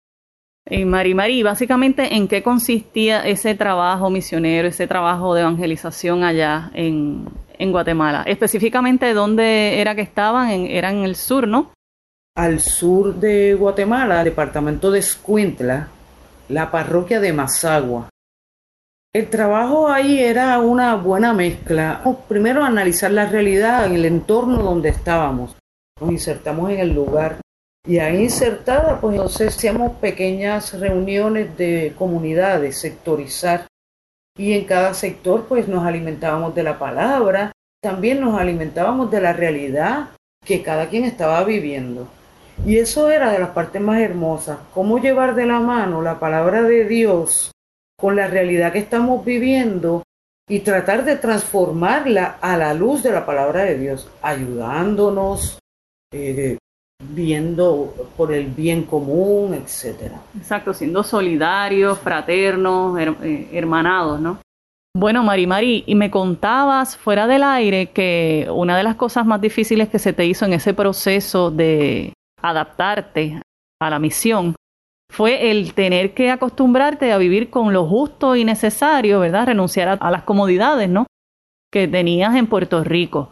Y 0.70 0.84
Mari 0.84 1.14
Mari, 1.14 1.44
básicamente, 1.44 2.16
¿en 2.16 2.28
qué 2.28 2.44
consistía 2.44 3.26
ese 3.26 3.56
trabajo 3.56 4.10
misionero, 4.10 4.68
ese 4.68 4.86
trabajo 4.86 5.34
de 5.34 5.42
evangelización 5.42 6.26
allá 6.26 6.72
en, 6.74 7.26
en 7.58 7.72
Guatemala? 7.72 8.24
Específicamente, 8.28 9.14
¿dónde 9.14 9.80
era 9.80 9.96
que 9.96 10.02
estaban? 10.02 10.50
En, 10.50 10.68
era 10.68 10.92
en 10.92 11.04
el 11.04 11.16
sur, 11.16 11.48
¿no? 11.48 11.72
Al 12.36 12.60
sur 12.60 13.16
de 13.16 13.56
Guatemala, 13.56 14.26
departamento 14.26 14.92
de 14.92 15.00
Escuintla, 15.00 15.88
la 16.50 16.70
parroquia 16.70 17.22
de 17.22 17.32
Mazagua. 17.32 18.10
El 19.14 19.30
trabajo 19.30 19.88
ahí 19.88 20.20
era 20.20 20.60
una 20.60 20.96
buena 20.96 21.34
mezcla. 21.34 22.04
Primero 22.28 22.64
analizar 22.64 23.10
la 23.10 23.26
realidad 23.26 23.86
en 23.86 23.94
el 23.94 24.06
entorno 24.06 24.62
donde 24.62 24.90
estábamos. 24.90 25.56
Nos 26.00 26.12
insertamos 26.12 26.70
en 26.72 26.80
el 26.80 26.94
lugar. 26.94 27.38
Y 27.88 28.00
ahí 28.00 28.24
insertada, 28.24 29.00
pues 29.00 29.16
entonces 29.16 29.56
hacíamos 29.56 29.94
pequeñas 29.94 30.78
reuniones 30.78 31.58
de 31.58 31.94
comunidades, 31.98 32.80
sectorizar. 32.80 33.66
Y 34.38 34.54
en 34.54 34.66
cada 34.66 34.94
sector, 34.94 35.46
pues 35.48 35.70
nos 35.70 35.86
alimentábamos 35.86 36.54
de 36.54 36.64
la 36.64 36.78
palabra, 36.78 37.54
también 37.82 38.20
nos 38.20 38.40
alimentábamos 38.40 39.10
de 39.10 39.22
la 39.22 39.34
realidad 39.34 40.10
que 40.46 40.62
cada 40.62 40.90
quien 40.90 41.06
estaba 41.06 41.44
viviendo. 41.46 42.08
Y 42.66 42.78
eso 42.78 43.10
era 43.10 43.32
de 43.32 43.40
las 43.40 43.50
partes 43.50 43.82
más 43.82 44.02
hermosas, 44.02 44.58
cómo 44.74 45.00
llevar 45.00 45.34
de 45.34 45.46
la 45.46 45.60
mano 45.60 46.02
la 46.02 46.20
palabra 46.20 46.62
de 46.62 46.86
Dios 46.86 47.52
con 47.98 48.16
la 48.16 48.28
realidad 48.28 48.72
que 48.72 48.80
estamos 48.80 49.26
viviendo 49.26 50.04
y 50.48 50.60
tratar 50.60 51.04
de 51.04 51.18
transformarla 51.18 52.38
a 52.40 52.56
la 52.56 52.74
luz 52.74 53.04
de 53.04 53.12
la 53.12 53.26
palabra 53.26 53.64
de 53.64 53.78
Dios, 53.78 54.10
ayudándonos, 54.22 55.60
eh, 56.14 56.58
viendo 57.04 57.94
por 58.16 58.32
el 58.34 58.48
bien 58.48 58.84
común, 58.84 59.54
etcétera. 59.54 60.22
Exacto, 60.38 60.74
siendo 60.74 61.04
solidarios, 61.04 62.00
fraternos, 62.00 62.98
eh, 63.00 63.50
hermanados, 63.52 64.22
¿no? 64.22 64.40
Bueno, 64.96 65.24
Mari 65.24 65.46
Mari, 65.46 65.84
y 65.86 65.96
me 65.96 66.10
contabas 66.10 66.98
fuera 66.98 67.28
del 67.28 67.44
aire 67.44 67.88
que 67.88 68.48
una 68.52 68.78
de 68.78 68.84
las 68.84 68.96
cosas 68.96 69.26
más 69.26 69.42
difíciles 69.42 69.90
que 69.90 70.00
se 70.00 70.14
te 70.14 70.26
hizo 70.26 70.46
en 70.46 70.54
ese 70.54 70.74
proceso 70.74 71.52
de 71.52 72.14
adaptarte 72.42 73.42
a 73.80 73.90
la 73.90 74.00
misión 74.00 74.56
fue 75.10 75.52
el 75.52 75.74
tener 75.74 76.14
que 76.14 76.30
acostumbrarte 76.30 77.12
a 77.12 77.18
vivir 77.18 77.50
con 77.50 77.74
lo 77.74 77.88
justo 77.88 78.36
y 78.36 78.44
necesario, 78.46 79.20
¿verdad? 79.20 79.48
Renunciar 79.48 79.98
a, 80.00 80.12
las 80.12 80.24
comodidades, 80.24 80.90
¿no? 80.90 81.08
Que 81.72 81.88
tenías 81.88 82.36
en 82.36 82.48
Puerto 82.48 82.84
Rico. 82.84 83.32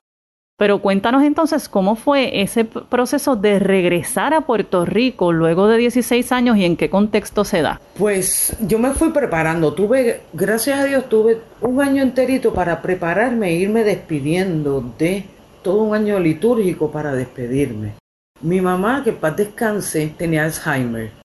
Pero 0.58 0.80
cuéntanos 0.82 1.24
entonces 1.24 1.68
cómo 1.68 1.98
fue 1.98 2.42
ese 2.42 2.64
proceso 2.64 3.36
de 3.36 3.60
regresar 3.60 4.34
a 4.34 4.42
Puerto 4.42 4.86
Rico 4.86 5.34
luego 5.34 5.68
de 5.68 5.78
16 5.78 6.32
años 6.32 6.56
y 6.56 6.64
en 6.64 6.78
qué 6.78 6.90
contexto 6.90 7.44
se 7.44 7.62
da. 7.62 7.82
Pues 7.98 8.56
yo 8.62 8.80
me 8.80 8.92
fui 8.92 9.10
preparando, 9.10 9.74
tuve, 9.74 10.22
gracias 10.32 10.80
a 10.80 10.86
Dios, 10.86 11.10
tuve 11.10 11.42
un 11.60 11.82
año 11.82 12.02
enterito 12.02 12.54
para 12.54 12.82
prepararme 12.82 13.50
e 13.50 13.56
irme 13.56 13.84
despidiendo 13.84 14.82
de 14.98 15.26
todo 15.62 15.84
un 15.84 15.94
año 15.94 16.20
litúrgico 16.20 16.90
para 16.90 17.14
despedirme. 17.14 17.96
Mi 18.42 18.62
mamá, 18.62 19.04
que 19.04 19.12
paz 19.12 19.36
descanse, 19.36 20.14
tenía 20.18 20.46
Alzheimer. 20.46 21.25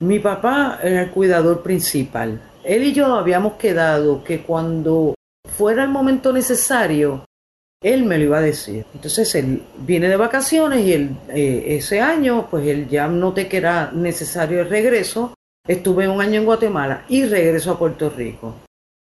Mi 0.00 0.18
papá 0.18 0.78
era 0.82 1.04
el 1.04 1.10
cuidador 1.10 1.62
principal. 1.62 2.38
Él 2.62 2.82
y 2.82 2.92
yo 2.92 3.14
habíamos 3.14 3.54
quedado 3.54 4.22
que 4.22 4.42
cuando 4.42 5.14
fuera 5.56 5.84
el 5.84 5.88
momento 5.88 6.34
necesario, 6.34 7.24
él 7.82 8.04
me 8.04 8.18
lo 8.18 8.24
iba 8.24 8.38
a 8.38 8.42
decir. 8.42 8.84
Entonces 8.92 9.34
él 9.36 9.62
viene 9.78 10.10
de 10.10 10.16
vacaciones 10.16 10.84
y 10.84 10.92
él, 10.92 11.16
eh, 11.28 11.76
ese 11.78 12.02
año, 12.02 12.46
pues 12.50 12.66
él 12.66 12.88
ya 12.90 13.08
noté 13.08 13.48
que 13.48 13.56
era 13.56 13.90
necesario 13.90 14.60
el 14.60 14.68
regreso. 14.68 15.32
Estuve 15.66 16.06
un 16.06 16.20
año 16.20 16.40
en 16.40 16.44
Guatemala 16.44 17.06
y 17.08 17.24
regreso 17.24 17.72
a 17.72 17.78
Puerto 17.78 18.10
Rico. 18.10 18.54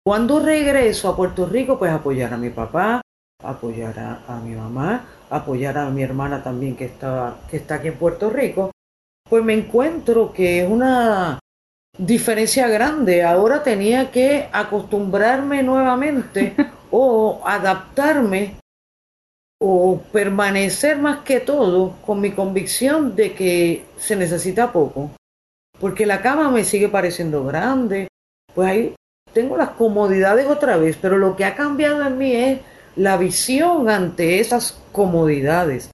Cuando 0.03 0.39
regreso 0.39 1.09
a 1.09 1.15
Puerto 1.15 1.45
Rico, 1.45 1.77
pues 1.77 1.91
apoyar 1.91 2.33
a 2.33 2.37
mi 2.37 2.49
papá, 2.49 2.99
apoyar 3.43 4.23
a, 4.27 4.41
mi 4.43 4.55
mamá, 4.55 5.05
apoyar 5.29 5.77
a 5.77 5.89
mi 5.91 6.01
hermana 6.01 6.41
también 6.41 6.75
que, 6.75 6.85
estaba, 6.85 7.41
que 7.47 7.57
está 7.57 7.75
aquí 7.75 7.89
en 7.89 7.97
Puerto 7.97 8.31
Rico 8.31 8.71
pues 9.29 9.43
me 9.43 9.53
encuentro 9.53 10.33
que 10.33 10.63
es 10.63 10.69
una 10.69 11.39
diferencia 11.97 12.67
grande. 12.67 13.23
Ahora 13.23 13.61
tenía 13.61 14.09
que 14.11 14.49
acostumbrarme 14.51 15.61
nuevamente 15.61 16.55
o 16.91 17.41
adaptarme 17.45 18.55
o 19.61 20.01
permanecer 20.11 20.97
más 20.97 21.19
que 21.19 21.41
todo 21.41 21.97
con 22.05 22.21
mi 22.21 22.31
convicción 22.31 23.15
de 23.15 23.33
que 23.33 23.85
se 23.97 24.15
necesita 24.15 24.71
poco. 24.71 25.11
Porque 25.79 26.05
la 26.05 26.21
cama 26.21 26.49
me 26.49 26.63
sigue 26.63 26.89
pareciendo 26.89 27.43
grande. 27.45 28.07
Pues 28.55 28.69
ahí 28.69 28.95
tengo 29.33 29.57
las 29.57 29.71
comodidades 29.71 30.47
otra 30.47 30.77
vez, 30.77 30.97
pero 30.99 31.17
lo 31.17 31.35
que 31.35 31.45
ha 31.45 31.55
cambiado 31.55 32.05
en 32.05 32.17
mí 32.17 32.33
es 32.33 32.59
la 32.95 33.17
visión 33.17 33.89
ante 33.89 34.39
esas 34.39 34.81
comodidades. 34.91 35.91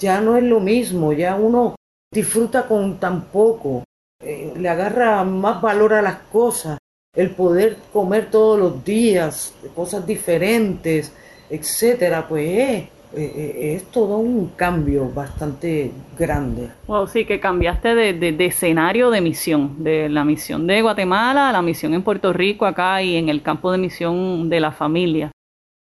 Ya 0.00 0.20
no 0.20 0.36
es 0.36 0.44
lo 0.44 0.60
mismo, 0.60 1.12
ya 1.12 1.34
uno 1.36 1.74
disfruta 2.10 2.66
con 2.66 2.98
tan 2.98 3.22
poco, 3.24 3.84
eh, 4.20 4.52
le 4.56 4.68
agarra 4.68 5.22
más 5.24 5.60
valor 5.60 5.94
a 5.94 6.02
las 6.02 6.18
cosas, 6.32 6.78
el 7.14 7.30
poder 7.30 7.76
comer 7.92 8.30
todos 8.30 8.58
los 8.58 8.84
días, 8.84 9.54
cosas 9.74 10.06
diferentes, 10.06 11.12
etcétera, 11.50 12.26
pues 12.28 12.48
eh, 12.48 12.90
eh, 13.14 13.74
es 13.76 13.84
todo 13.90 14.18
un 14.18 14.48
cambio 14.48 15.10
bastante 15.10 15.90
grande. 16.18 16.70
Wow, 16.86 17.06
sí, 17.06 17.24
que 17.24 17.40
cambiaste 17.40 17.94
de, 17.94 18.32
de, 18.32 18.46
escenario 18.46 19.10
de 19.10 19.20
misión, 19.20 19.82
de 19.82 20.08
la 20.08 20.24
misión 20.24 20.66
de 20.66 20.82
Guatemala 20.82 21.48
a 21.48 21.52
la 21.52 21.62
misión 21.62 21.94
en 21.94 22.02
Puerto 22.02 22.32
Rico, 22.32 22.66
acá 22.66 23.02
y 23.02 23.16
en 23.16 23.28
el 23.28 23.42
campo 23.42 23.72
de 23.72 23.78
misión 23.78 24.48
de 24.48 24.60
la 24.60 24.72
familia. 24.72 25.30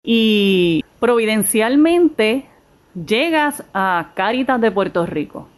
Y 0.04 0.84
providencialmente 1.00 2.46
llegas 2.94 3.62
a 3.72 4.12
Cáritas 4.14 4.60
de 4.60 4.70
Puerto 4.70 5.06
Rico 5.06 5.48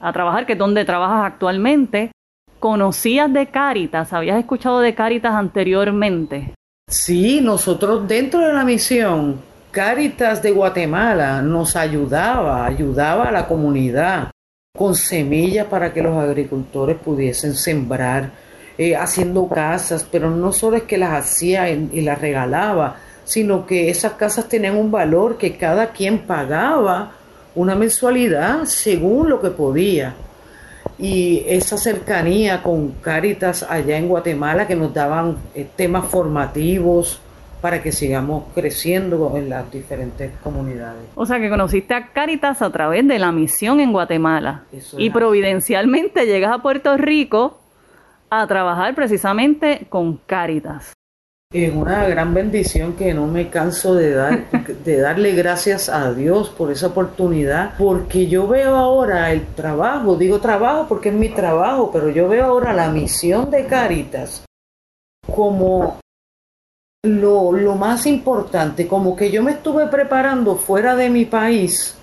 a 0.00 0.12
trabajar, 0.12 0.46
que 0.46 0.52
es 0.52 0.58
donde 0.58 0.84
trabajas 0.84 1.32
actualmente. 1.32 2.12
¿Conocías 2.58 3.32
de 3.32 3.46
Cáritas? 3.46 4.12
¿Habías 4.12 4.38
escuchado 4.38 4.80
de 4.80 4.94
Cáritas 4.94 5.34
anteriormente? 5.34 6.54
Sí, 6.88 7.40
nosotros 7.40 8.08
dentro 8.08 8.40
de 8.40 8.52
la 8.52 8.64
misión, 8.64 9.40
Cáritas 9.70 10.42
de 10.42 10.50
Guatemala 10.50 11.42
nos 11.42 11.76
ayudaba, 11.76 12.64
ayudaba 12.64 13.28
a 13.28 13.32
la 13.32 13.46
comunidad 13.46 14.30
con 14.76 14.94
semillas 14.94 15.66
para 15.66 15.92
que 15.92 16.02
los 16.02 16.16
agricultores 16.16 16.96
pudiesen 16.96 17.54
sembrar, 17.54 18.30
eh, 18.78 18.96
haciendo 18.96 19.48
casas, 19.48 20.06
pero 20.10 20.30
no 20.30 20.52
solo 20.52 20.78
es 20.78 20.84
que 20.84 20.96
las 20.96 21.12
hacía 21.12 21.68
y 21.68 22.00
las 22.00 22.20
regalaba, 22.20 22.96
sino 23.24 23.66
que 23.66 23.90
esas 23.90 24.12
casas 24.12 24.48
tenían 24.48 24.76
un 24.76 24.90
valor 24.90 25.36
que 25.36 25.56
cada 25.56 25.88
quien 25.88 26.20
pagaba 26.20 27.17
una 27.58 27.74
mensualidad 27.74 28.64
según 28.64 29.28
lo 29.28 29.40
que 29.40 29.50
podía. 29.50 30.14
y 31.00 31.44
esa 31.46 31.76
cercanía 31.76 32.60
con 32.60 32.92
Cáritas 33.00 33.62
allá 33.62 33.96
en 33.96 34.08
Guatemala 34.08 34.66
que 34.66 34.74
nos 34.74 34.92
daban 34.92 35.36
eh, 35.54 35.64
temas 35.76 36.06
formativos 36.06 37.20
para 37.60 37.80
que 37.82 37.92
sigamos 37.92 38.44
creciendo 38.54 39.32
en 39.36 39.48
las 39.48 39.70
diferentes 39.70 40.32
comunidades. 40.42 41.02
O 41.14 41.24
sea 41.24 41.38
que 41.38 41.48
conociste 41.48 41.94
a 41.94 42.08
Cáritas 42.12 42.62
a 42.62 42.70
través 42.70 43.06
de 43.06 43.18
la 43.18 43.30
misión 43.30 43.78
en 43.78 43.92
Guatemala 43.92 44.64
y 44.96 45.10
providencialmente 45.10 46.26
llegas 46.26 46.52
a 46.52 46.62
Puerto 46.62 46.96
Rico 46.96 47.60
a 48.30 48.46
trabajar 48.46 48.94
precisamente 48.94 49.86
con 49.88 50.16
Cáritas. 50.26 50.97
Es 51.50 51.74
una 51.74 52.06
gran 52.06 52.34
bendición 52.34 52.92
que 52.92 53.14
no 53.14 53.26
me 53.26 53.48
canso 53.48 53.94
de 53.94 54.12
dar, 54.12 54.50
de 54.84 55.00
darle 55.00 55.32
gracias 55.32 55.88
a 55.88 56.12
Dios 56.12 56.50
por 56.50 56.70
esa 56.70 56.88
oportunidad, 56.88 57.72
porque 57.78 58.26
yo 58.26 58.46
veo 58.46 58.76
ahora 58.76 59.32
el 59.32 59.46
trabajo, 59.54 60.16
digo 60.16 60.40
trabajo 60.40 60.86
porque 60.86 61.08
es 61.08 61.14
mi 61.14 61.30
trabajo, 61.30 61.90
pero 61.90 62.10
yo 62.10 62.28
veo 62.28 62.44
ahora 62.44 62.74
la 62.74 62.90
misión 62.90 63.50
de 63.50 63.64
Caritas 63.64 64.44
como 65.26 66.00
lo, 67.02 67.52
lo 67.52 67.76
más 67.76 68.04
importante, 68.04 68.86
como 68.86 69.16
que 69.16 69.30
yo 69.30 69.42
me 69.42 69.52
estuve 69.52 69.86
preparando 69.86 70.56
fuera 70.56 70.94
de 70.96 71.08
mi 71.08 71.24
país, 71.24 71.96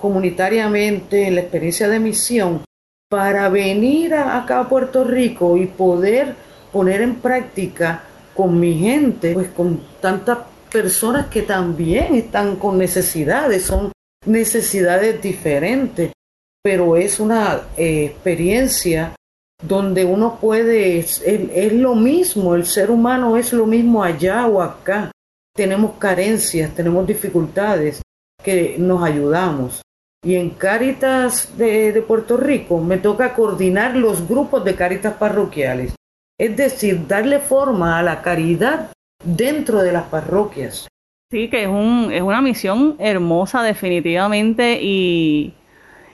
comunitariamente, 0.00 1.26
en 1.26 1.34
la 1.34 1.42
experiencia 1.42 1.86
de 1.86 2.00
misión, 2.00 2.64
para 3.10 3.50
venir 3.50 4.14
acá 4.14 4.60
a 4.60 4.68
Puerto 4.70 5.04
Rico 5.04 5.58
y 5.58 5.66
poder 5.66 6.34
poner 6.72 7.02
en 7.02 7.16
práctica 7.16 8.02
con 8.36 8.60
mi 8.60 8.74
gente, 8.78 9.32
pues 9.32 9.48
con 9.48 9.80
tantas 10.00 10.38
personas 10.70 11.28
que 11.28 11.42
también 11.42 12.14
están 12.14 12.56
con 12.56 12.78
necesidades, 12.78 13.62
son 13.62 13.92
necesidades 14.26 15.22
diferentes, 15.22 16.12
pero 16.62 16.96
es 16.96 17.18
una 17.18 17.62
eh, 17.76 18.06
experiencia 18.06 19.14
donde 19.62 20.04
uno 20.04 20.38
puede, 20.38 20.98
es, 20.98 21.22
lo 21.72 21.94
mismo, 21.94 22.54
el 22.54 22.66
ser 22.66 22.90
humano 22.90 23.36
es 23.36 23.52
lo 23.52 23.66
mismo 23.66 24.02
allá 24.02 24.46
o 24.46 24.60
acá. 24.60 25.10
Tenemos 25.54 25.92
carencias, 25.98 26.74
tenemos 26.74 27.06
dificultades 27.06 28.02
que 28.42 28.76
nos 28.78 29.02
ayudamos. 29.02 29.80
Y 30.22 30.34
en 30.34 30.50
Cáritas 30.50 31.56
de, 31.56 31.92
de 31.92 32.02
Puerto 32.02 32.36
Rico 32.36 32.80
me 32.80 32.98
toca 32.98 33.32
coordinar 33.32 33.96
los 33.96 34.28
grupos 34.28 34.64
de 34.64 34.74
Cáritas 34.74 35.14
parroquiales. 35.14 35.94
Es 36.38 36.56
decir, 36.56 37.06
darle 37.06 37.38
forma 37.38 37.98
a 37.98 38.02
la 38.02 38.22
caridad 38.22 38.90
dentro 39.24 39.82
de 39.82 39.92
las 39.92 40.04
parroquias. 40.04 40.86
Sí, 41.30 41.48
que 41.48 41.62
es, 41.62 41.68
un, 41.68 42.10
es 42.12 42.22
una 42.22 42.40
misión 42.40 42.96
hermosa 42.98 43.62
definitivamente 43.62 44.78
y, 44.80 45.54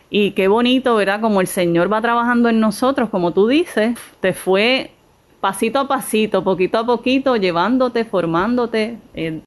y 0.09 0.31
qué 0.31 0.49
bonito, 0.49 0.95
¿verdad? 0.95 1.21
Como 1.21 1.41
el 1.41 1.47
Señor 1.47 1.93
va 1.93 2.01
trabajando 2.01 2.49
en 2.49 2.61
nosotros, 2.61 3.11
como 3.11 3.33
tú 3.33 3.49
dices, 3.49 3.99
te 4.21 4.33
fue 4.33 4.93
pasito 5.41 5.81
a 5.81 5.89
pasito, 5.89 6.45
poquito 6.45 6.79
a 6.79 6.87
poquito, 6.87 7.37
llevándote, 7.37 8.05
formándote, 8.05 8.99
eh, 9.15 9.43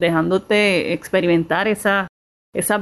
dejándote 0.00 0.92
experimentar 0.92 1.68
esas 1.68 2.08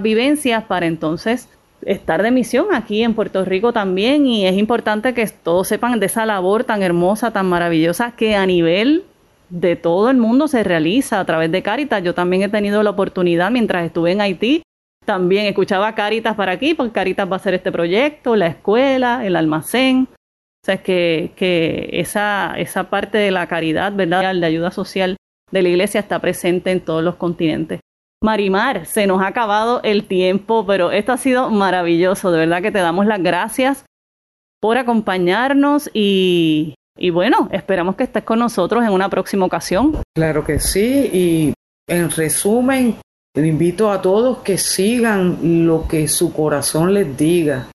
vivencias 0.02 0.64
para 0.64 0.86
entonces 0.86 1.48
estar 1.82 2.22
de 2.22 2.30
misión 2.30 2.66
aquí 2.72 3.02
en 3.02 3.14
Puerto 3.14 3.44
Rico 3.44 3.72
también 3.72 4.26
y 4.26 4.46
es 4.46 4.56
importante 4.56 5.14
que 5.14 5.26
todos 5.26 5.68
sepan 5.68 6.00
de 6.00 6.06
esa 6.06 6.26
labor 6.26 6.64
tan 6.64 6.82
hermosa, 6.82 7.30
tan 7.30 7.46
maravillosa 7.46 8.12
que 8.16 8.34
a 8.34 8.46
nivel 8.46 9.04
de 9.48 9.76
todo 9.76 10.10
el 10.10 10.16
mundo 10.16 10.48
se 10.48 10.64
realiza 10.64 11.20
a 11.20 11.24
través 11.24 11.50
de 11.52 11.62
Caritas. 11.62 12.02
Yo 12.02 12.14
también 12.14 12.42
he 12.42 12.48
tenido 12.48 12.82
la 12.82 12.90
oportunidad 12.90 13.50
mientras 13.50 13.84
estuve 13.84 14.12
en 14.12 14.20
Haití, 14.20 14.62
también 15.04 15.46
escuchaba 15.46 15.94
Caritas 15.94 16.34
para 16.34 16.52
aquí, 16.52 16.74
porque 16.74 16.92
Caritas 16.92 17.30
va 17.30 17.34
a 17.34 17.36
hacer 17.36 17.54
este 17.54 17.70
proyecto, 17.72 18.36
la 18.36 18.48
escuela, 18.48 19.24
el 19.24 19.36
almacén. 19.36 20.08
O 20.10 20.66
sea, 20.66 20.82
que, 20.82 21.30
que 21.36 21.88
esa, 21.92 22.54
esa 22.58 22.90
parte 22.90 23.18
de 23.18 23.30
la 23.30 23.46
caridad, 23.46 23.92
¿verdad? 23.92 24.34
De 24.34 24.46
ayuda 24.46 24.72
social 24.72 25.16
de 25.52 25.62
la 25.62 25.68
iglesia 25.68 26.00
está 26.00 26.18
presente 26.18 26.72
en 26.72 26.80
todos 26.80 27.04
los 27.04 27.14
continentes. 27.14 27.78
Marimar, 28.22 28.86
se 28.86 29.06
nos 29.06 29.22
ha 29.22 29.26
acabado 29.26 29.80
el 29.82 30.06
tiempo, 30.06 30.64
pero 30.66 30.90
esto 30.90 31.12
ha 31.12 31.18
sido 31.18 31.50
maravilloso. 31.50 32.30
De 32.30 32.38
verdad 32.38 32.62
que 32.62 32.72
te 32.72 32.78
damos 32.78 33.06
las 33.06 33.22
gracias 33.22 33.84
por 34.60 34.78
acompañarnos 34.78 35.90
y, 35.92 36.74
y 36.98 37.10
bueno, 37.10 37.48
esperamos 37.52 37.96
que 37.96 38.04
estés 38.04 38.24
con 38.24 38.38
nosotros 38.38 38.82
en 38.82 38.90
una 38.90 39.08
próxima 39.08 39.44
ocasión. 39.44 40.00
Claro 40.14 40.44
que 40.44 40.58
sí, 40.58 41.10
y 41.12 41.54
en 41.88 42.10
resumen, 42.10 42.96
le 43.34 43.46
invito 43.46 43.90
a 43.90 44.00
todos 44.00 44.38
que 44.38 44.56
sigan 44.56 45.66
lo 45.66 45.86
que 45.86 46.08
su 46.08 46.32
corazón 46.32 46.94
les 46.94 47.16
diga. 47.16 47.68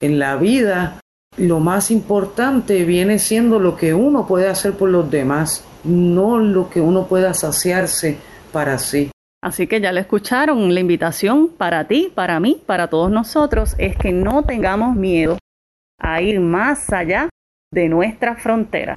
En 0.00 0.18
la 0.18 0.36
vida, 0.36 1.00
lo 1.38 1.58
más 1.58 1.90
importante 1.90 2.84
viene 2.84 3.18
siendo 3.18 3.58
lo 3.58 3.76
que 3.76 3.94
uno 3.94 4.26
puede 4.26 4.48
hacer 4.48 4.74
por 4.74 4.90
los 4.90 5.10
demás, 5.10 5.64
no 5.84 6.38
lo 6.38 6.68
que 6.68 6.82
uno 6.82 7.06
pueda 7.06 7.32
saciarse 7.32 8.18
para 8.52 8.78
sí. 8.78 9.10
Así 9.46 9.68
que 9.68 9.80
ya 9.80 9.92
le 9.92 10.00
escucharon, 10.00 10.74
la 10.74 10.80
invitación 10.80 11.50
para 11.56 11.84
ti, 11.86 12.10
para 12.12 12.40
mí, 12.40 12.60
para 12.66 12.88
todos 12.88 13.12
nosotros 13.12 13.76
es 13.78 13.96
que 13.96 14.10
no 14.10 14.42
tengamos 14.42 14.96
miedo 14.96 15.38
a 16.00 16.20
ir 16.20 16.40
más 16.40 16.92
allá 16.92 17.28
de 17.72 17.88
nuestra 17.88 18.34
frontera. 18.34 18.96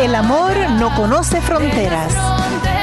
El 0.00 0.14
amor 0.14 0.56
no 0.78 0.94
conoce 0.94 1.42
fronteras. 1.42 2.16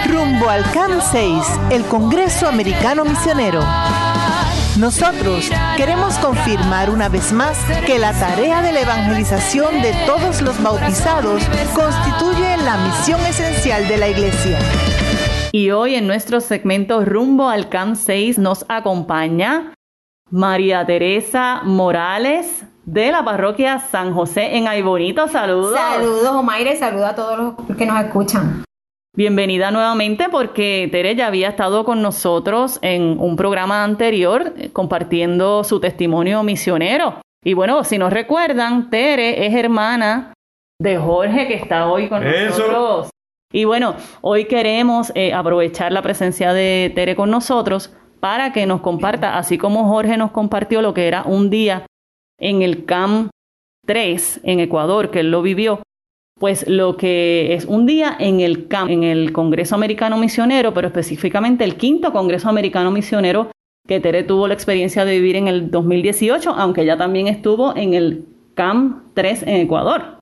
Rumbo 0.08 0.52
al 0.52 0.64
CAM 0.72 1.02
6, 1.02 1.44
el 1.72 1.84
Congreso 1.86 2.48
Americano 2.48 3.06
Misionero. 3.06 3.60
Nosotros 4.78 5.50
queremos 5.78 6.14
confirmar 6.20 6.92
una 6.92 7.10
vez 7.10 7.34
más 7.34 7.58
que 7.88 7.98
la 7.98 8.14
tarea 8.14 8.62
de 8.62 8.72
la 8.72 8.82
evangelización 8.82 9.82
de 9.82 9.94
todos 10.06 10.44
los 10.44 10.62
bautizados 10.62 11.42
constituye 11.74 12.56
la 12.58 12.78
misión 12.78 13.20
esencial 13.22 13.88
de 13.88 13.98
la 13.98 14.10
Iglesia. 14.10 14.60
Y 15.52 15.72
hoy 15.72 15.96
en 15.96 16.06
nuestro 16.06 16.40
segmento 16.40 17.04
Rumbo 17.04 17.50
al 17.50 17.68
CAM 17.70 17.96
6 17.96 18.38
nos 18.38 18.64
acompaña 18.70 19.74
María 20.30 20.86
Teresa 20.86 21.62
Morales, 21.64 22.64
de 22.88 23.12
la 23.12 23.24
parroquia 23.24 23.80
San 23.80 24.14
José 24.14 24.56
en 24.56 24.68
Aybonito. 24.68 25.28
Saludos. 25.28 25.76
Saludos, 25.76 26.30
Omaire, 26.30 26.76
saludos 26.78 27.10
a 27.10 27.16
todos 27.16 27.38
los 27.38 27.78
que 27.78 27.86
nos 27.86 28.00
escuchan. 28.02 28.64
Bienvenida 29.14 29.72
nuevamente 29.72 30.28
porque 30.32 30.88
Tere 30.90 31.16
ya 31.16 31.28
había 31.28 31.50
estado 31.50 31.84
con 31.84 32.02
nosotros 32.02 32.80
en 32.82 33.20
un 33.20 33.36
programa 33.36 33.84
anterior 33.84 34.54
eh, 34.56 34.70
compartiendo 34.72 35.66
su 35.66 35.82
testimonio 35.82 36.44
misionero. 36.44 37.16
Y 37.44 37.56
bueno, 37.56 37.84
si 37.84 37.98
nos 37.98 38.14
recuerdan, 38.14 38.90
Tere 38.90 39.46
es 39.46 39.54
hermana 39.54 40.34
de 40.80 40.98
Jorge 40.98 41.48
que 41.48 41.56
está 41.56 41.88
hoy 41.88 42.08
con 42.08 42.24
nosotros. 42.24 43.10
Y 43.52 43.66
bueno, 43.66 43.96
hoy 44.22 44.46
queremos 44.46 45.12
eh, 45.14 45.34
aprovechar 45.34 45.92
la 45.92 46.02
presencia 46.02 46.54
de 46.54 46.92
Tere 46.96 47.18
con 47.18 47.32
nosotros 47.32 47.94
para 48.22 48.54
que 48.54 48.66
nos 48.66 48.80
comparta, 48.80 49.38
así 49.38 49.58
como 49.58 49.90
Jorge 49.90 50.16
nos 50.16 50.32
compartió 50.32 50.82
lo 50.82 50.94
que 50.94 51.08
era 51.08 51.24
un 51.24 51.50
día 51.50 51.86
en 52.40 52.62
el 52.62 52.86
CAM 52.86 53.30
3 53.86 54.42
en 54.44 54.60
Ecuador, 54.60 55.12
que 55.12 55.22
él 55.22 55.32
lo 55.32 55.42
vivió, 55.42 55.82
pues 56.40 56.68
lo 56.68 56.98
que 56.98 57.54
es 57.54 57.66
un 57.66 57.86
día 57.86 58.16
en 58.20 58.42
el 58.42 58.68
CAM, 58.68 58.90
en 58.90 59.04
el 59.04 59.34
Congreso 59.34 59.76
Americano 59.76 60.18
Misionero, 60.18 60.74
pero 60.74 60.88
específicamente 60.88 61.64
el 61.64 61.78
quinto 61.78 62.12
Congreso 62.12 62.50
Americano 62.50 62.92
Misionero, 62.92 63.52
que 63.88 64.00
Tere 64.00 64.24
tuvo 64.24 64.48
la 64.48 64.54
experiencia 64.54 65.06
de 65.06 65.14
vivir 65.14 65.36
en 65.36 65.48
el 65.48 65.72
2018, 65.72 66.52
aunque 66.52 66.86
ya 66.86 66.98
también 66.98 67.28
estuvo 67.28 67.76
en 67.76 67.94
el 67.94 68.26
CAM 68.54 69.12
3 69.14 69.44
en 69.44 69.56
Ecuador. 69.58 70.18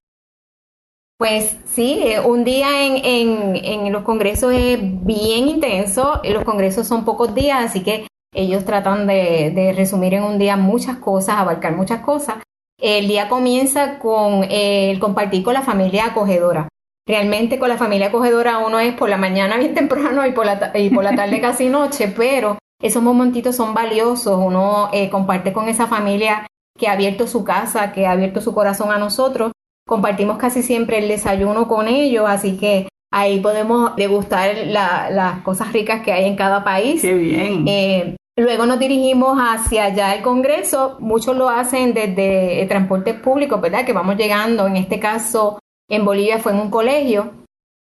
Pues 1.17 1.57
sí, 1.65 1.99
eh, 2.03 2.19
un 2.19 2.43
día 2.43 2.85
en, 2.85 2.97
en, 3.05 3.55
en, 3.55 3.93
los 3.93 4.03
congresos 4.03 4.53
es 4.53 4.79
bien 4.81 5.47
intenso, 5.47 6.19
los 6.25 6.43
congresos 6.43 6.85
son 6.87 7.05
pocos 7.05 7.33
días, 7.33 7.63
así 7.63 7.83
que 7.83 8.05
ellos 8.35 8.65
tratan 8.65 9.07
de, 9.07 9.51
de 9.55 9.73
resumir 9.73 10.13
en 10.13 10.23
un 10.23 10.37
día 10.37 10.57
muchas 10.57 10.97
cosas, 10.97 11.37
abarcar 11.37 11.75
muchas 11.75 12.01
cosas. 12.01 12.35
El 12.79 13.07
día 13.07 13.29
comienza 13.29 13.99
con 13.99 14.43
eh, 14.43 14.91
el 14.91 14.99
compartir 14.99 15.43
con 15.43 15.53
la 15.53 15.61
familia 15.61 16.07
acogedora. 16.07 16.67
Realmente 17.07 17.59
con 17.59 17.69
la 17.69 17.77
familia 17.77 18.07
acogedora 18.07 18.59
uno 18.59 18.79
es 18.79 18.93
por 18.93 19.09
la 19.09 19.17
mañana 19.17 19.57
bien 19.59 19.73
temprano 19.73 20.25
y 20.25 20.31
por 20.31 20.45
la, 20.45 20.71
y 20.75 20.89
por 20.89 21.03
la 21.03 21.15
tarde 21.15 21.39
casi 21.41 21.69
noche, 21.69 22.13
pero 22.15 22.57
esos 22.81 23.01
momentitos 23.01 23.55
son 23.55 23.73
valiosos. 23.73 24.37
Uno 24.37 24.89
eh, 24.91 25.09
comparte 25.09 25.53
con 25.53 25.69
esa 25.69 25.87
familia 25.87 26.45
que 26.77 26.87
ha 26.87 26.91
abierto 26.91 27.25
su 27.27 27.43
casa, 27.43 27.93
que 27.93 28.05
ha 28.05 28.11
abierto 28.11 28.41
su 28.41 28.53
corazón 28.53 28.91
a 28.91 28.97
nosotros 28.97 29.51
compartimos 29.87 30.37
casi 30.37 30.63
siempre 30.63 30.97
el 30.97 31.07
desayuno 31.07 31.67
con 31.67 31.87
ellos, 31.87 32.25
así 32.27 32.57
que 32.57 32.87
ahí 33.11 33.39
podemos 33.39 33.95
degustar 33.95 34.55
las 34.67 35.41
cosas 35.43 35.71
ricas 35.71 36.01
que 36.01 36.11
hay 36.11 36.25
en 36.25 36.35
cada 36.35 36.63
país. 36.63 37.01
Qué 37.01 37.13
bien. 37.13 37.67
Eh, 37.67 38.15
luego 38.43 38.65
nos 38.65 38.79
dirigimos 38.79 39.37
hacia 39.39 39.85
allá 39.85 40.13
el 40.15 40.21
Congreso. 40.21 40.97
Muchos 40.99 41.35
lo 41.37 41.49
hacen 41.49 41.93
desde 41.93 42.61
el 42.61 42.67
transporte 42.67 43.13
público, 43.13 43.59
¿verdad? 43.59 43.85
Que 43.85 43.93
vamos 43.93 44.17
llegando. 44.17 44.67
En 44.67 44.77
este 44.77 44.99
caso, 44.99 45.59
en 45.89 46.05
Bolivia 46.05 46.39
fue 46.39 46.51
en 46.51 46.59
un 46.59 46.69
colegio. 46.69 47.31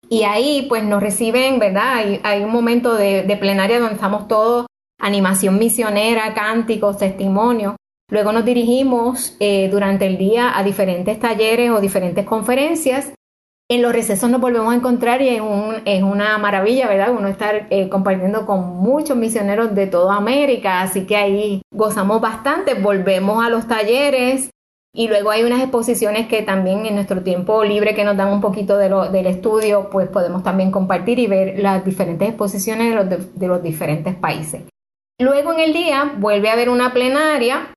Y 0.09 0.23
ahí, 0.23 0.67
pues, 0.69 0.85
nos 0.85 1.03
reciben, 1.03 1.59
¿verdad? 1.59 2.21
Hay, 2.23 2.43
un 2.43 2.51
momento 2.51 2.95
de, 2.95 3.25
de 3.25 3.37
plenaria 3.37 3.79
donde 3.79 3.95
estamos 3.95 4.27
todos, 4.29 4.67
animación 4.99 5.59
misionera, 5.59 6.33
cánticos, 6.35 6.99
testimonios. 6.99 7.75
Luego 8.11 8.33
nos 8.33 8.45
dirigimos 8.45 9.37
eh, 9.39 9.69
durante 9.71 10.07
el 10.07 10.17
día 10.17 10.59
a 10.59 10.63
diferentes 10.63 11.19
talleres 11.21 11.71
o 11.71 11.81
diferentes 11.81 12.25
conferencias. 12.25 13.13
En 13.71 13.83
los 13.83 13.93
recesos 13.93 14.31
nos 14.31 14.41
volvemos 14.41 14.73
a 14.73 14.77
encontrar 14.77 15.21
y 15.21 15.29
es, 15.29 15.43
un, 15.43 15.83
es 15.85 16.03
una 16.03 16.39
maravilla, 16.39 16.89
¿verdad? 16.89 17.13
Uno 17.13 17.29
estar 17.29 17.67
eh, 17.69 17.91
compartiendo 17.91 18.47
con 18.47 18.79
muchos 18.79 19.15
misioneros 19.15 19.75
de 19.75 19.87
toda 19.87 20.17
América, 20.17 20.81
así 20.81 21.05
que 21.05 21.17
ahí 21.17 21.61
gozamos 21.71 22.23
bastante, 22.23 22.73
volvemos 22.73 23.45
a 23.45 23.51
los 23.51 23.69
talleres 23.69 24.49
y 24.95 25.09
luego 25.09 25.31
hay 25.31 25.45
unas 25.45 25.61
exposiciones 25.61 26.29
que 26.29 26.41
también 26.41 26.87
en 26.87 26.95
nuestro 26.95 27.23
tiempo 27.23 27.63
libre 27.63 27.95
que 27.95 28.05
nos 28.05 28.17
dan 28.17 28.33
un 28.33 28.41
poquito 28.41 28.79
del 28.79 29.27
estudio, 29.27 29.91
pues 29.91 30.09
podemos 30.09 30.43
también 30.43 30.71
compartir 30.71 31.19
y 31.19 31.27
ver 31.27 31.59
las 31.59 31.85
diferentes 31.85 32.27
exposiciones 32.27 33.07
de 33.35 33.47
los 33.47 33.63
diferentes 33.63 34.15
países. 34.15 34.63
Luego 35.21 35.53
en 35.53 35.61
el 35.61 35.75
día 35.75 36.15
vuelve 36.17 36.49
a 36.49 36.55
haber 36.55 36.71
una 36.71 36.95
plenaria 36.95 37.75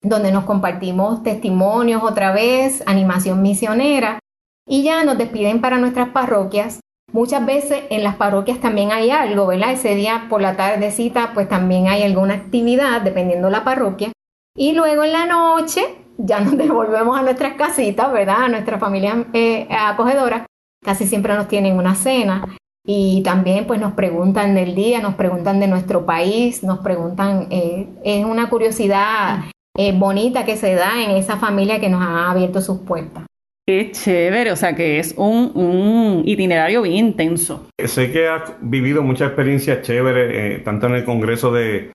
donde 0.00 0.32
nos 0.32 0.44
compartimos 0.44 1.22
testimonios 1.22 2.02
otra 2.02 2.32
vez, 2.32 2.82
animación 2.86 3.42
misionera 3.42 4.20
y 4.68 4.82
ya 4.82 5.02
nos 5.02 5.18
despiden 5.18 5.60
para 5.60 5.78
nuestras 5.78 6.10
parroquias. 6.10 6.80
Muchas 7.10 7.44
veces 7.46 7.84
en 7.88 8.04
las 8.04 8.16
parroquias 8.16 8.60
también 8.60 8.92
hay 8.92 9.10
algo, 9.10 9.46
¿verdad? 9.46 9.72
Ese 9.72 9.94
día 9.94 10.26
por 10.28 10.42
la 10.42 10.56
tardecita 10.56 11.32
pues 11.32 11.48
también 11.48 11.88
hay 11.88 12.02
alguna 12.02 12.34
actividad 12.34 13.00
dependiendo 13.00 13.48
la 13.48 13.64
parroquia. 13.64 14.12
Y 14.54 14.72
luego 14.72 15.04
en 15.04 15.12
la 15.12 15.24
noche 15.24 15.82
ya 16.18 16.40
nos 16.40 16.56
devolvemos 16.58 17.18
a 17.18 17.22
nuestras 17.22 17.54
casitas, 17.54 18.12
¿verdad? 18.12 18.44
A 18.44 18.48
nuestra 18.48 18.78
familia 18.78 19.26
eh, 19.32 19.66
acogedora. 19.70 20.44
Casi 20.84 21.06
siempre 21.06 21.34
nos 21.34 21.48
tienen 21.48 21.76
una 21.76 21.94
cena 21.94 22.44
y 22.86 23.22
también 23.22 23.66
pues 23.66 23.80
nos 23.80 23.94
preguntan 23.94 24.54
del 24.54 24.74
día, 24.74 25.00
nos 25.00 25.14
preguntan 25.14 25.60
de 25.60 25.66
nuestro 25.66 26.06
país, 26.06 26.62
nos 26.62 26.78
preguntan, 26.80 27.48
eh, 27.50 27.88
es 28.04 28.24
una 28.24 28.48
curiosidad 28.48 29.44
eh, 29.76 29.92
bonita 29.92 30.44
que 30.44 30.56
se 30.56 30.74
da 30.74 31.02
en 31.02 31.10
esa 31.12 31.36
familia 31.36 31.80
que 31.80 31.88
nos 31.88 32.02
ha 32.02 32.30
abierto 32.30 32.60
sus 32.60 32.78
puertas. 32.80 33.24
Qué 33.68 33.90
chévere, 33.92 34.50
o 34.50 34.56
sea 34.56 34.74
que 34.74 34.98
es 34.98 35.12
un, 35.18 36.22
itinerario 36.24 36.80
bien 36.80 37.08
intenso. 37.08 37.68
Sé 37.84 38.10
que 38.10 38.26
has 38.26 38.54
vivido 38.62 39.02
muchas 39.02 39.26
experiencias 39.28 39.82
chéveres, 39.82 40.30
eh, 40.32 40.62
tanto 40.64 40.86
en 40.86 40.94
el 40.94 41.04
Congreso 41.04 41.52
de, 41.52 41.92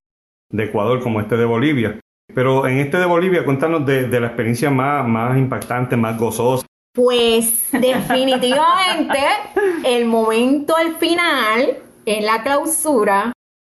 Ecuador 0.56 1.02
como 1.02 1.20
este 1.20 1.36
de 1.36 1.46
Bolivia. 1.46 2.00
Pero 2.32 2.68
en 2.68 2.78
este 2.78 3.00
de 3.00 3.08
Bolivia, 3.08 3.44
cuéntanos 3.44 3.88
de, 3.88 4.08
de 4.08 4.20
la 4.20 4.28
experiencia 4.28 4.70
más, 4.70 5.08
más 5.08 5.36
impactante, 5.36 5.98
más 5.98 6.16
gozosa. 6.16 6.64
Pues 6.94 7.70
definitivamente 7.72 9.18
el 9.84 10.06
momento 10.06 10.76
al 10.78 10.98
final, 10.98 11.80
en 12.06 12.24
la 12.24 12.44
clausura, 12.44 13.33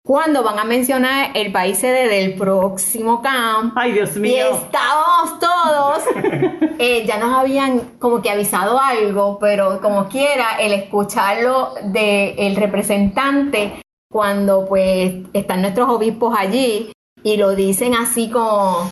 cuando 0.06 0.44
van 0.44 0.60
a 0.60 0.64
mencionar 0.64 1.32
el 1.34 1.50
país 1.50 1.78
sede 1.78 2.08
del 2.08 2.34
próximo 2.34 3.20
camp. 3.20 3.74
Ay, 3.76 3.90
Dios 3.90 4.14
mío. 4.14 4.50
Y 4.52 4.54
estábamos 4.54 5.40
todos, 5.40 6.04
eh, 6.78 7.04
ya 7.04 7.18
nos 7.18 7.34
habían 7.34 7.80
como 7.98 8.22
que 8.22 8.30
avisado 8.30 8.80
algo, 8.80 9.36
pero 9.40 9.80
como 9.80 10.08
quiera, 10.08 10.58
el 10.60 10.72
escucharlo 10.74 11.74
del 11.82 12.54
representante 12.54 13.82
cuando 14.08 14.64
pues 14.66 15.12
están 15.32 15.62
nuestros 15.62 15.88
obispos 15.88 16.38
allí 16.38 16.92
y 17.24 17.36
lo 17.36 17.56
dicen 17.56 17.94
así 17.96 18.30
como, 18.30 18.88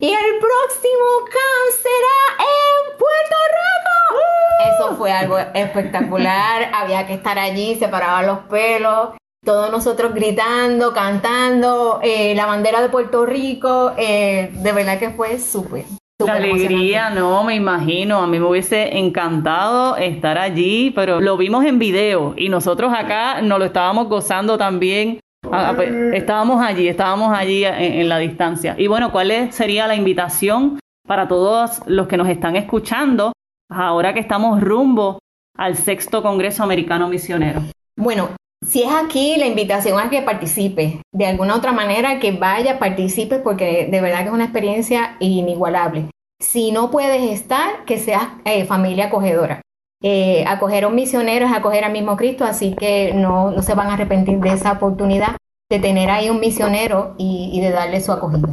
y 0.00 0.08
el 0.08 0.38
próximo 0.40 1.24
camp 1.26 1.82
será 1.82 2.42
en 2.42 2.98
Puerto 2.98 3.36
Rico. 3.52 4.74
Eso 4.74 4.96
fue 4.96 5.12
algo 5.12 5.36
espectacular, 5.38 6.70
había 6.72 7.06
que 7.06 7.12
estar 7.12 7.38
allí, 7.38 7.74
se 7.74 7.88
paraban 7.88 8.26
los 8.26 8.38
pelos 8.48 9.10
todos 9.44 9.70
nosotros 9.70 10.14
gritando, 10.14 10.92
cantando, 10.92 12.00
eh, 12.02 12.34
la 12.34 12.46
bandera 12.46 12.80
de 12.80 12.88
Puerto 12.88 13.26
Rico, 13.26 13.92
eh, 13.96 14.50
de 14.52 14.72
verdad 14.72 14.98
que 14.98 15.10
fue 15.10 15.38
súper. 15.38 15.84
La 16.24 16.34
alegría, 16.34 17.10
no, 17.10 17.42
me 17.42 17.56
imagino, 17.56 18.18
a 18.18 18.26
mí 18.26 18.38
me 18.38 18.46
hubiese 18.46 18.98
encantado 18.98 19.96
estar 19.96 20.38
allí, 20.38 20.92
pero 20.94 21.20
lo 21.20 21.36
vimos 21.36 21.64
en 21.64 21.78
video 21.78 22.34
y 22.36 22.48
nosotros 22.48 22.92
acá 22.96 23.42
nos 23.42 23.58
lo 23.58 23.64
estábamos 23.64 24.08
gozando 24.08 24.56
también. 24.56 25.18
Pues, 25.42 25.90
estábamos 26.14 26.64
allí, 26.64 26.88
estábamos 26.88 27.36
allí 27.36 27.64
en, 27.64 28.08
la 28.08 28.18
distancia. 28.18 28.74
Y 28.78 28.86
bueno, 28.86 29.12
¿cuál 29.12 29.52
sería 29.52 29.86
la 29.86 29.96
invitación 29.96 30.78
para 31.06 31.28
todos 31.28 31.82
los 31.86 32.06
que 32.06 32.16
nos 32.16 32.28
están 32.28 32.56
escuchando 32.56 33.32
ahora 33.68 34.14
que 34.14 34.20
estamos 34.20 34.60
rumbo 34.60 35.18
al 35.58 35.76
sexto 35.76 36.22
Congreso 36.22 36.62
Americano 36.62 37.08
Misionero? 37.08 37.60
Bueno, 37.96 38.30
si 38.66 38.82
es 38.82 38.92
aquí, 38.92 39.36
la 39.36 39.46
invitación 39.46 39.98
a 39.98 40.10
que 40.10 40.22
participe. 40.22 41.00
De 41.12 41.26
alguna 41.26 41.56
otra 41.56 41.72
manera, 41.72 42.18
que 42.18 42.32
vaya, 42.32 42.78
participe, 42.78 43.38
porque 43.38 43.88
de 43.90 44.00
verdad 44.00 44.20
que 44.20 44.26
es 44.26 44.32
una 44.32 44.44
experiencia 44.44 45.16
inigualable. 45.20 46.10
Si 46.40 46.72
no 46.72 46.90
puedes 46.90 47.22
estar, 47.30 47.84
que 47.84 47.98
seas 47.98 48.28
eh, 48.44 48.64
familia 48.64 49.06
acogedora. 49.06 49.60
Eh, 50.02 50.44
acoger 50.46 50.84
a 50.84 50.88
un 50.88 50.94
misionero 50.94 51.46
es 51.46 51.52
acoger 51.52 51.84
al 51.84 51.92
mismo 51.92 52.16
Cristo, 52.16 52.44
así 52.44 52.74
que 52.74 53.14
no, 53.14 53.50
no, 53.50 53.62
se 53.62 53.74
van 53.74 53.88
a 53.88 53.94
arrepentir 53.94 54.38
de 54.38 54.52
esa 54.52 54.72
oportunidad 54.72 55.36
de 55.70 55.78
tener 55.78 56.10
ahí 56.10 56.28
un 56.28 56.40
misionero 56.40 57.14
y, 57.16 57.58
de 57.60 57.70
darle 57.70 58.00
su 58.00 58.12
acogida. 58.12 58.48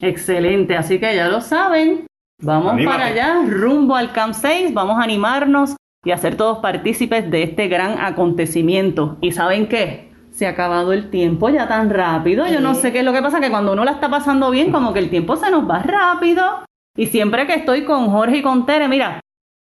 Excelente, 0.00 0.76
así 0.76 0.98
que 0.98 1.14
ya 1.14 1.28
lo 1.28 1.40
saben. 1.40 2.06
Vamos 2.42 2.84
para 2.84 3.06
allá, 3.06 3.42
rumbo 3.46 3.94
al 3.94 4.12
Camp 4.12 4.34
6, 4.34 4.74
vamos 4.74 4.98
a 4.98 5.04
animarnos 5.04 5.76
y 6.06 6.12
hacer 6.12 6.36
todos 6.36 6.58
partícipes 6.58 7.28
de 7.32 7.42
este 7.42 7.66
gran 7.66 7.98
acontecimiento. 7.98 9.16
¿Y 9.20 9.32
saben 9.32 9.66
qué? 9.66 10.12
Se 10.30 10.46
ha 10.46 10.50
acabado 10.50 10.92
el 10.92 11.10
tiempo 11.10 11.48
ya 11.48 11.66
tan 11.66 11.90
rápido. 11.90 12.46
Yo 12.46 12.60
no 12.60 12.76
sé 12.76 12.92
qué 12.92 13.00
es 13.00 13.04
lo 13.04 13.12
que 13.12 13.22
pasa, 13.22 13.40
que 13.40 13.50
cuando 13.50 13.72
uno 13.72 13.84
la 13.84 13.90
está 13.90 14.08
pasando 14.08 14.52
bien, 14.52 14.70
como 14.70 14.92
que 14.92 15.00
el 15.00 15.10
tiempo 15.10 15.34
se 15.34 15.50
nos 15.50 15.68
va 15.68 15.80
rápido. 15.80 16.64
Y 16.96 17.06
siempre 17.06 17.48
que 17.48 17.54
estoy 17.54 17.84
con 17.84 18.08
Jorge 18.08 18.36
y 18.36 18.42
con 18.42 18.66
Tere, 18.66 18.86
mira, 18.86 19.18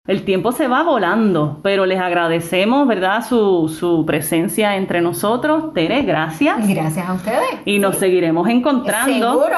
el 0.06 0.26
tiempo 0.26 0.52
se 0.52 0.68
va 0.68 0.84
volando, 0.84 1.60
pero 1.64 1.88
les 1.88 2.00
agradecemos, 2.00 2.88
¿verdad?, 2.88 3.26
su, 3.28 3.68
su 3.68 4.06
presencia 4.06 4.76
entre 4.76 5.02
nosotros. 5.02 5.74
Tere, 5.74 6.04
gracias. 6.04 6.68
Gracias 6.68 7.10
a 7.10 7.14
ustedes. 7.14 7.50
Y 7.66 7.80
nos 7.80 7.98
seguiremos 7.98 8.48
encontrando. 8.48 9.32
Seguro. 9.32 9.58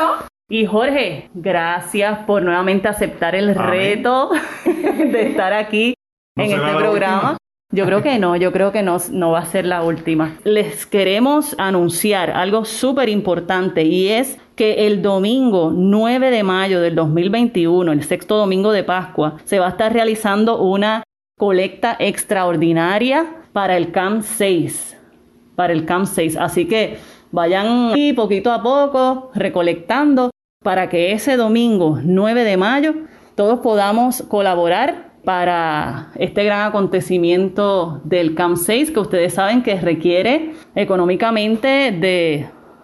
Y 0.50 0.66
Jorge, 0.66 1.30
gracias 1.34 2.20
por 2.20 2.42
nuevamente 2.42 2.88
aceptar 2.88 3.36
el 3.36 3.54
reto 3.54 4.32
de 4.66 5.28
estar 5.28 5.52
aquí 5.52 5.94
en 6.40 6.52
este 6.52 6.76
programa. 6.76 7.38
Yo 7.72 7.86
creo 7.86 8.02
que 8.02 8.18
no, 8.18 8.36
yo 8.36 8.52
creo 8.52 8.72
que 8.72 8.82
no, 8.82 8.98
no 9.12 9.32
va 9.32 9.40
a 9.40 9.46
ser 9.46 9.66
la 9.66 9.84
última. 9.84 10.38
Les 10.44 10.88
queremos 10.88 11.56
anunciar 11.60 12.32
algo 12.32 12.66
súper 12.66 13.10
importante 13.10 13.84
y 13.84 14.08
es 14.08 14.40
que 14.56 14.88
el 14.88 15.04
domingo 15.04 15.72
9 15.72 16.32
de 16.32 16.42
mayo 16.42 16.82
del 16.82 16.96
2021, 16.96 17.92
el 17.92 18.04
sexto 18.04 18.38
domingo 18.38 18.72
de 18.72 18.84
Pascua, 18.84 19.38
se 19.46 19.60
va 19.60 19.68
a 19.68 19.70
estar 19.70 19.94
realizando 19.94 20.60
una 20.60 21.04
colecta 21.38 21.96
extraordinaria 22.00 23.28
para 23.54 23.78
el 23.78 23.92
CAM 23.92 24.24
6. 24.24 24.98
Para 25.56 25.72
el 25.72 25.86
CAM 25.86 26.08
6. 26.08 26.38
Así 26.38 26.66
que 26.66 26.98
vayan 27.32 27.92
ahí 27.94 28.14
poquito 28.14 28.52
a 28.52 28.64
poco 28.64 29.30
recolectando 29.36 30.32
para 30.64 30.90
que 30.90 31.12
ese 31.12 31.38
domingo 31.38 32.00
9 32.04 32.44
de 32.44 32.58
mayo 32.58 32.96
todos 33.36 33.60
podamos 33.60 34.24
colaborar 34.24 35.09
para 35.24 36.12
este 36.16 36.44
gran 36.44 36.68
acontecimiento 36.68 38.02
del 38.04 38.36
CAMP 38.36 38.58
6 38.58 38.92
que 38.92 39.00
ustedes 39.00 39.34
saben 39.34 39.64
que 39.64 39.76
requiere 39.80 40.54
económicamente 40.76 41.92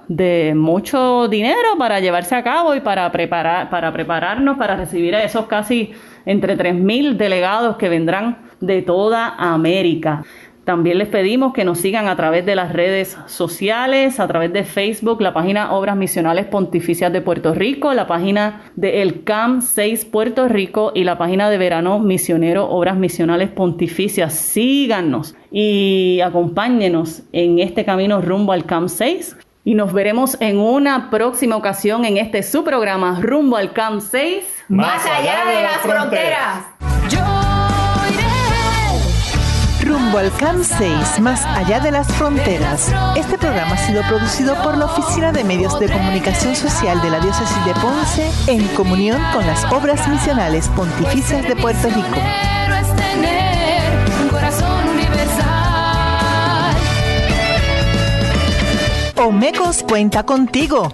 de 0.07 0.53
mucho 0.55 1.27
dinero 1.27 1.77
para 1.77 1.99
llevarse 1.99 2.35
a 2.35 2.43
cabo 2.43 2.75
y 2.75 2.81
para 2.81 3.11
preparar 3.11 3.69
para 3.69 3.91
prepararnos 3.91 4.57
para 4.57 4.75
recibir 4.75 5.15
a 5.15 5.23
esos 5.23 5.45
casi 5.47 5.93
entre 6.25 6.55
3000 6.55 7.17
delegados 7.17 7.77
que 7.77 7.89
vendrán 7.89 8.45
de 8.59 8.81
toda 8.81 9.35
América. 9.37 10.23
También 10.65 10.97
les 10.97 11.07
pedimos 11.07 11.53
que 11.53 11.63
nos 11.63 11.77
sigan 11.77 12.07
a 12.07 12.15
través 12.15 12.43
de 12.43 12.55
las 12.55 12.73
redes 12.73 13.15
sociales, 13.27 14.19
a 14.19 14.27
través 14.27 14.51
de 14.51 14.63
Facebook, 14.63 15.21
la 15.21 15.31
página 15.31 15.71
Obras 15.71 15.95
Misionales 15.95 16.47
Pontificias 16.47 17.13
de 17.13 17.21
Puerto 17.21 17.53
Rico, 17.53 17.93
la 17.93 18.07
página 18.07 18.63
de 18.75 19.03
El 19.03 19.23
CAM 19.23 19.61
6 19.61 20.05
Puerto 20.05 20.47
Rico 20.47 20.91
y 20.95 21.03
la 21.03 21.19
página 21.19 21.51
de 21.51 21.59
Verano 21.59 21.99
Misionero 21.99 22.67
Obras 22.67 22.97
Misionales 22.97 23.51
Pontificias. 23.51 24.33
Síganos 24.33 25.35
y 25.51 26.19
acompáñenos 26.21 27.21
en 27.31 27.59
este 27.59 27.85
camino 27.85 28.19
rumbo 28.21 28.51
al 28.51 28.65
CAM 28.65 28.89
6. 28.89 29.37
Y 29.67 29.73
nos 29.73 29.93
veremos 29.93 30.37
en 30.41 30.59
una 30.59 31.09
próxima 31.09 31.55
ocasión 31.55 32.05
en 32.05 32.17
este 32.17 32.43
su 32.43 32.63
programa 32.63 33.19
Rumbo 33.19 33.57
al 33.57 33.73
CAM 33.73 33.99
6. 33.99 34.65
Más, 34.67 35.03
allá, 35.05 35.45
de, 35.45 35.63
las 35.63 35.77
fronteras. 35.77 36.65
Rumbo 40.15 40.31
al 40.31 40.31
CAM 40.37 40.63
6, 40.63 41.19
más 41.19 41.45
allá 41.45 41.81
de 41.81 41.91
las 41.91 42.07
fronteras. 42.07 42.89
Este 43.17 43.37
programa 43.37 43.73
ha 43.73 43.77
sido 43.77 44.01
producido 44.03 44.55
por 44.63 44.77
la 44.77 44.85
Oficina 44.85 45.33
de 45.33 45.43
Medios 45.43 45.77
de 45.77 45.89
Comunicación 45.91 46.55
Social 46.55 47.01
de 47.01 47.09
la 47.09 47.19
Diócesis 47.19 47.65
de 47.65 47.73
Ponce 47.73 48.31
en 48.47 48.65
comunión 48.75 49.21
con 49.33 49.45
las 49.45 49.65
obras 49.73 50.07
misionales 50.07 50.69
pontificias 50.69 51.45
de 51.45 51.55
Puerto 51.57 51.89
Rico. 51.89 52.17
Omecos 59.17 59.83
cuenta 59.83 60.23
contigo. 60.23 60.93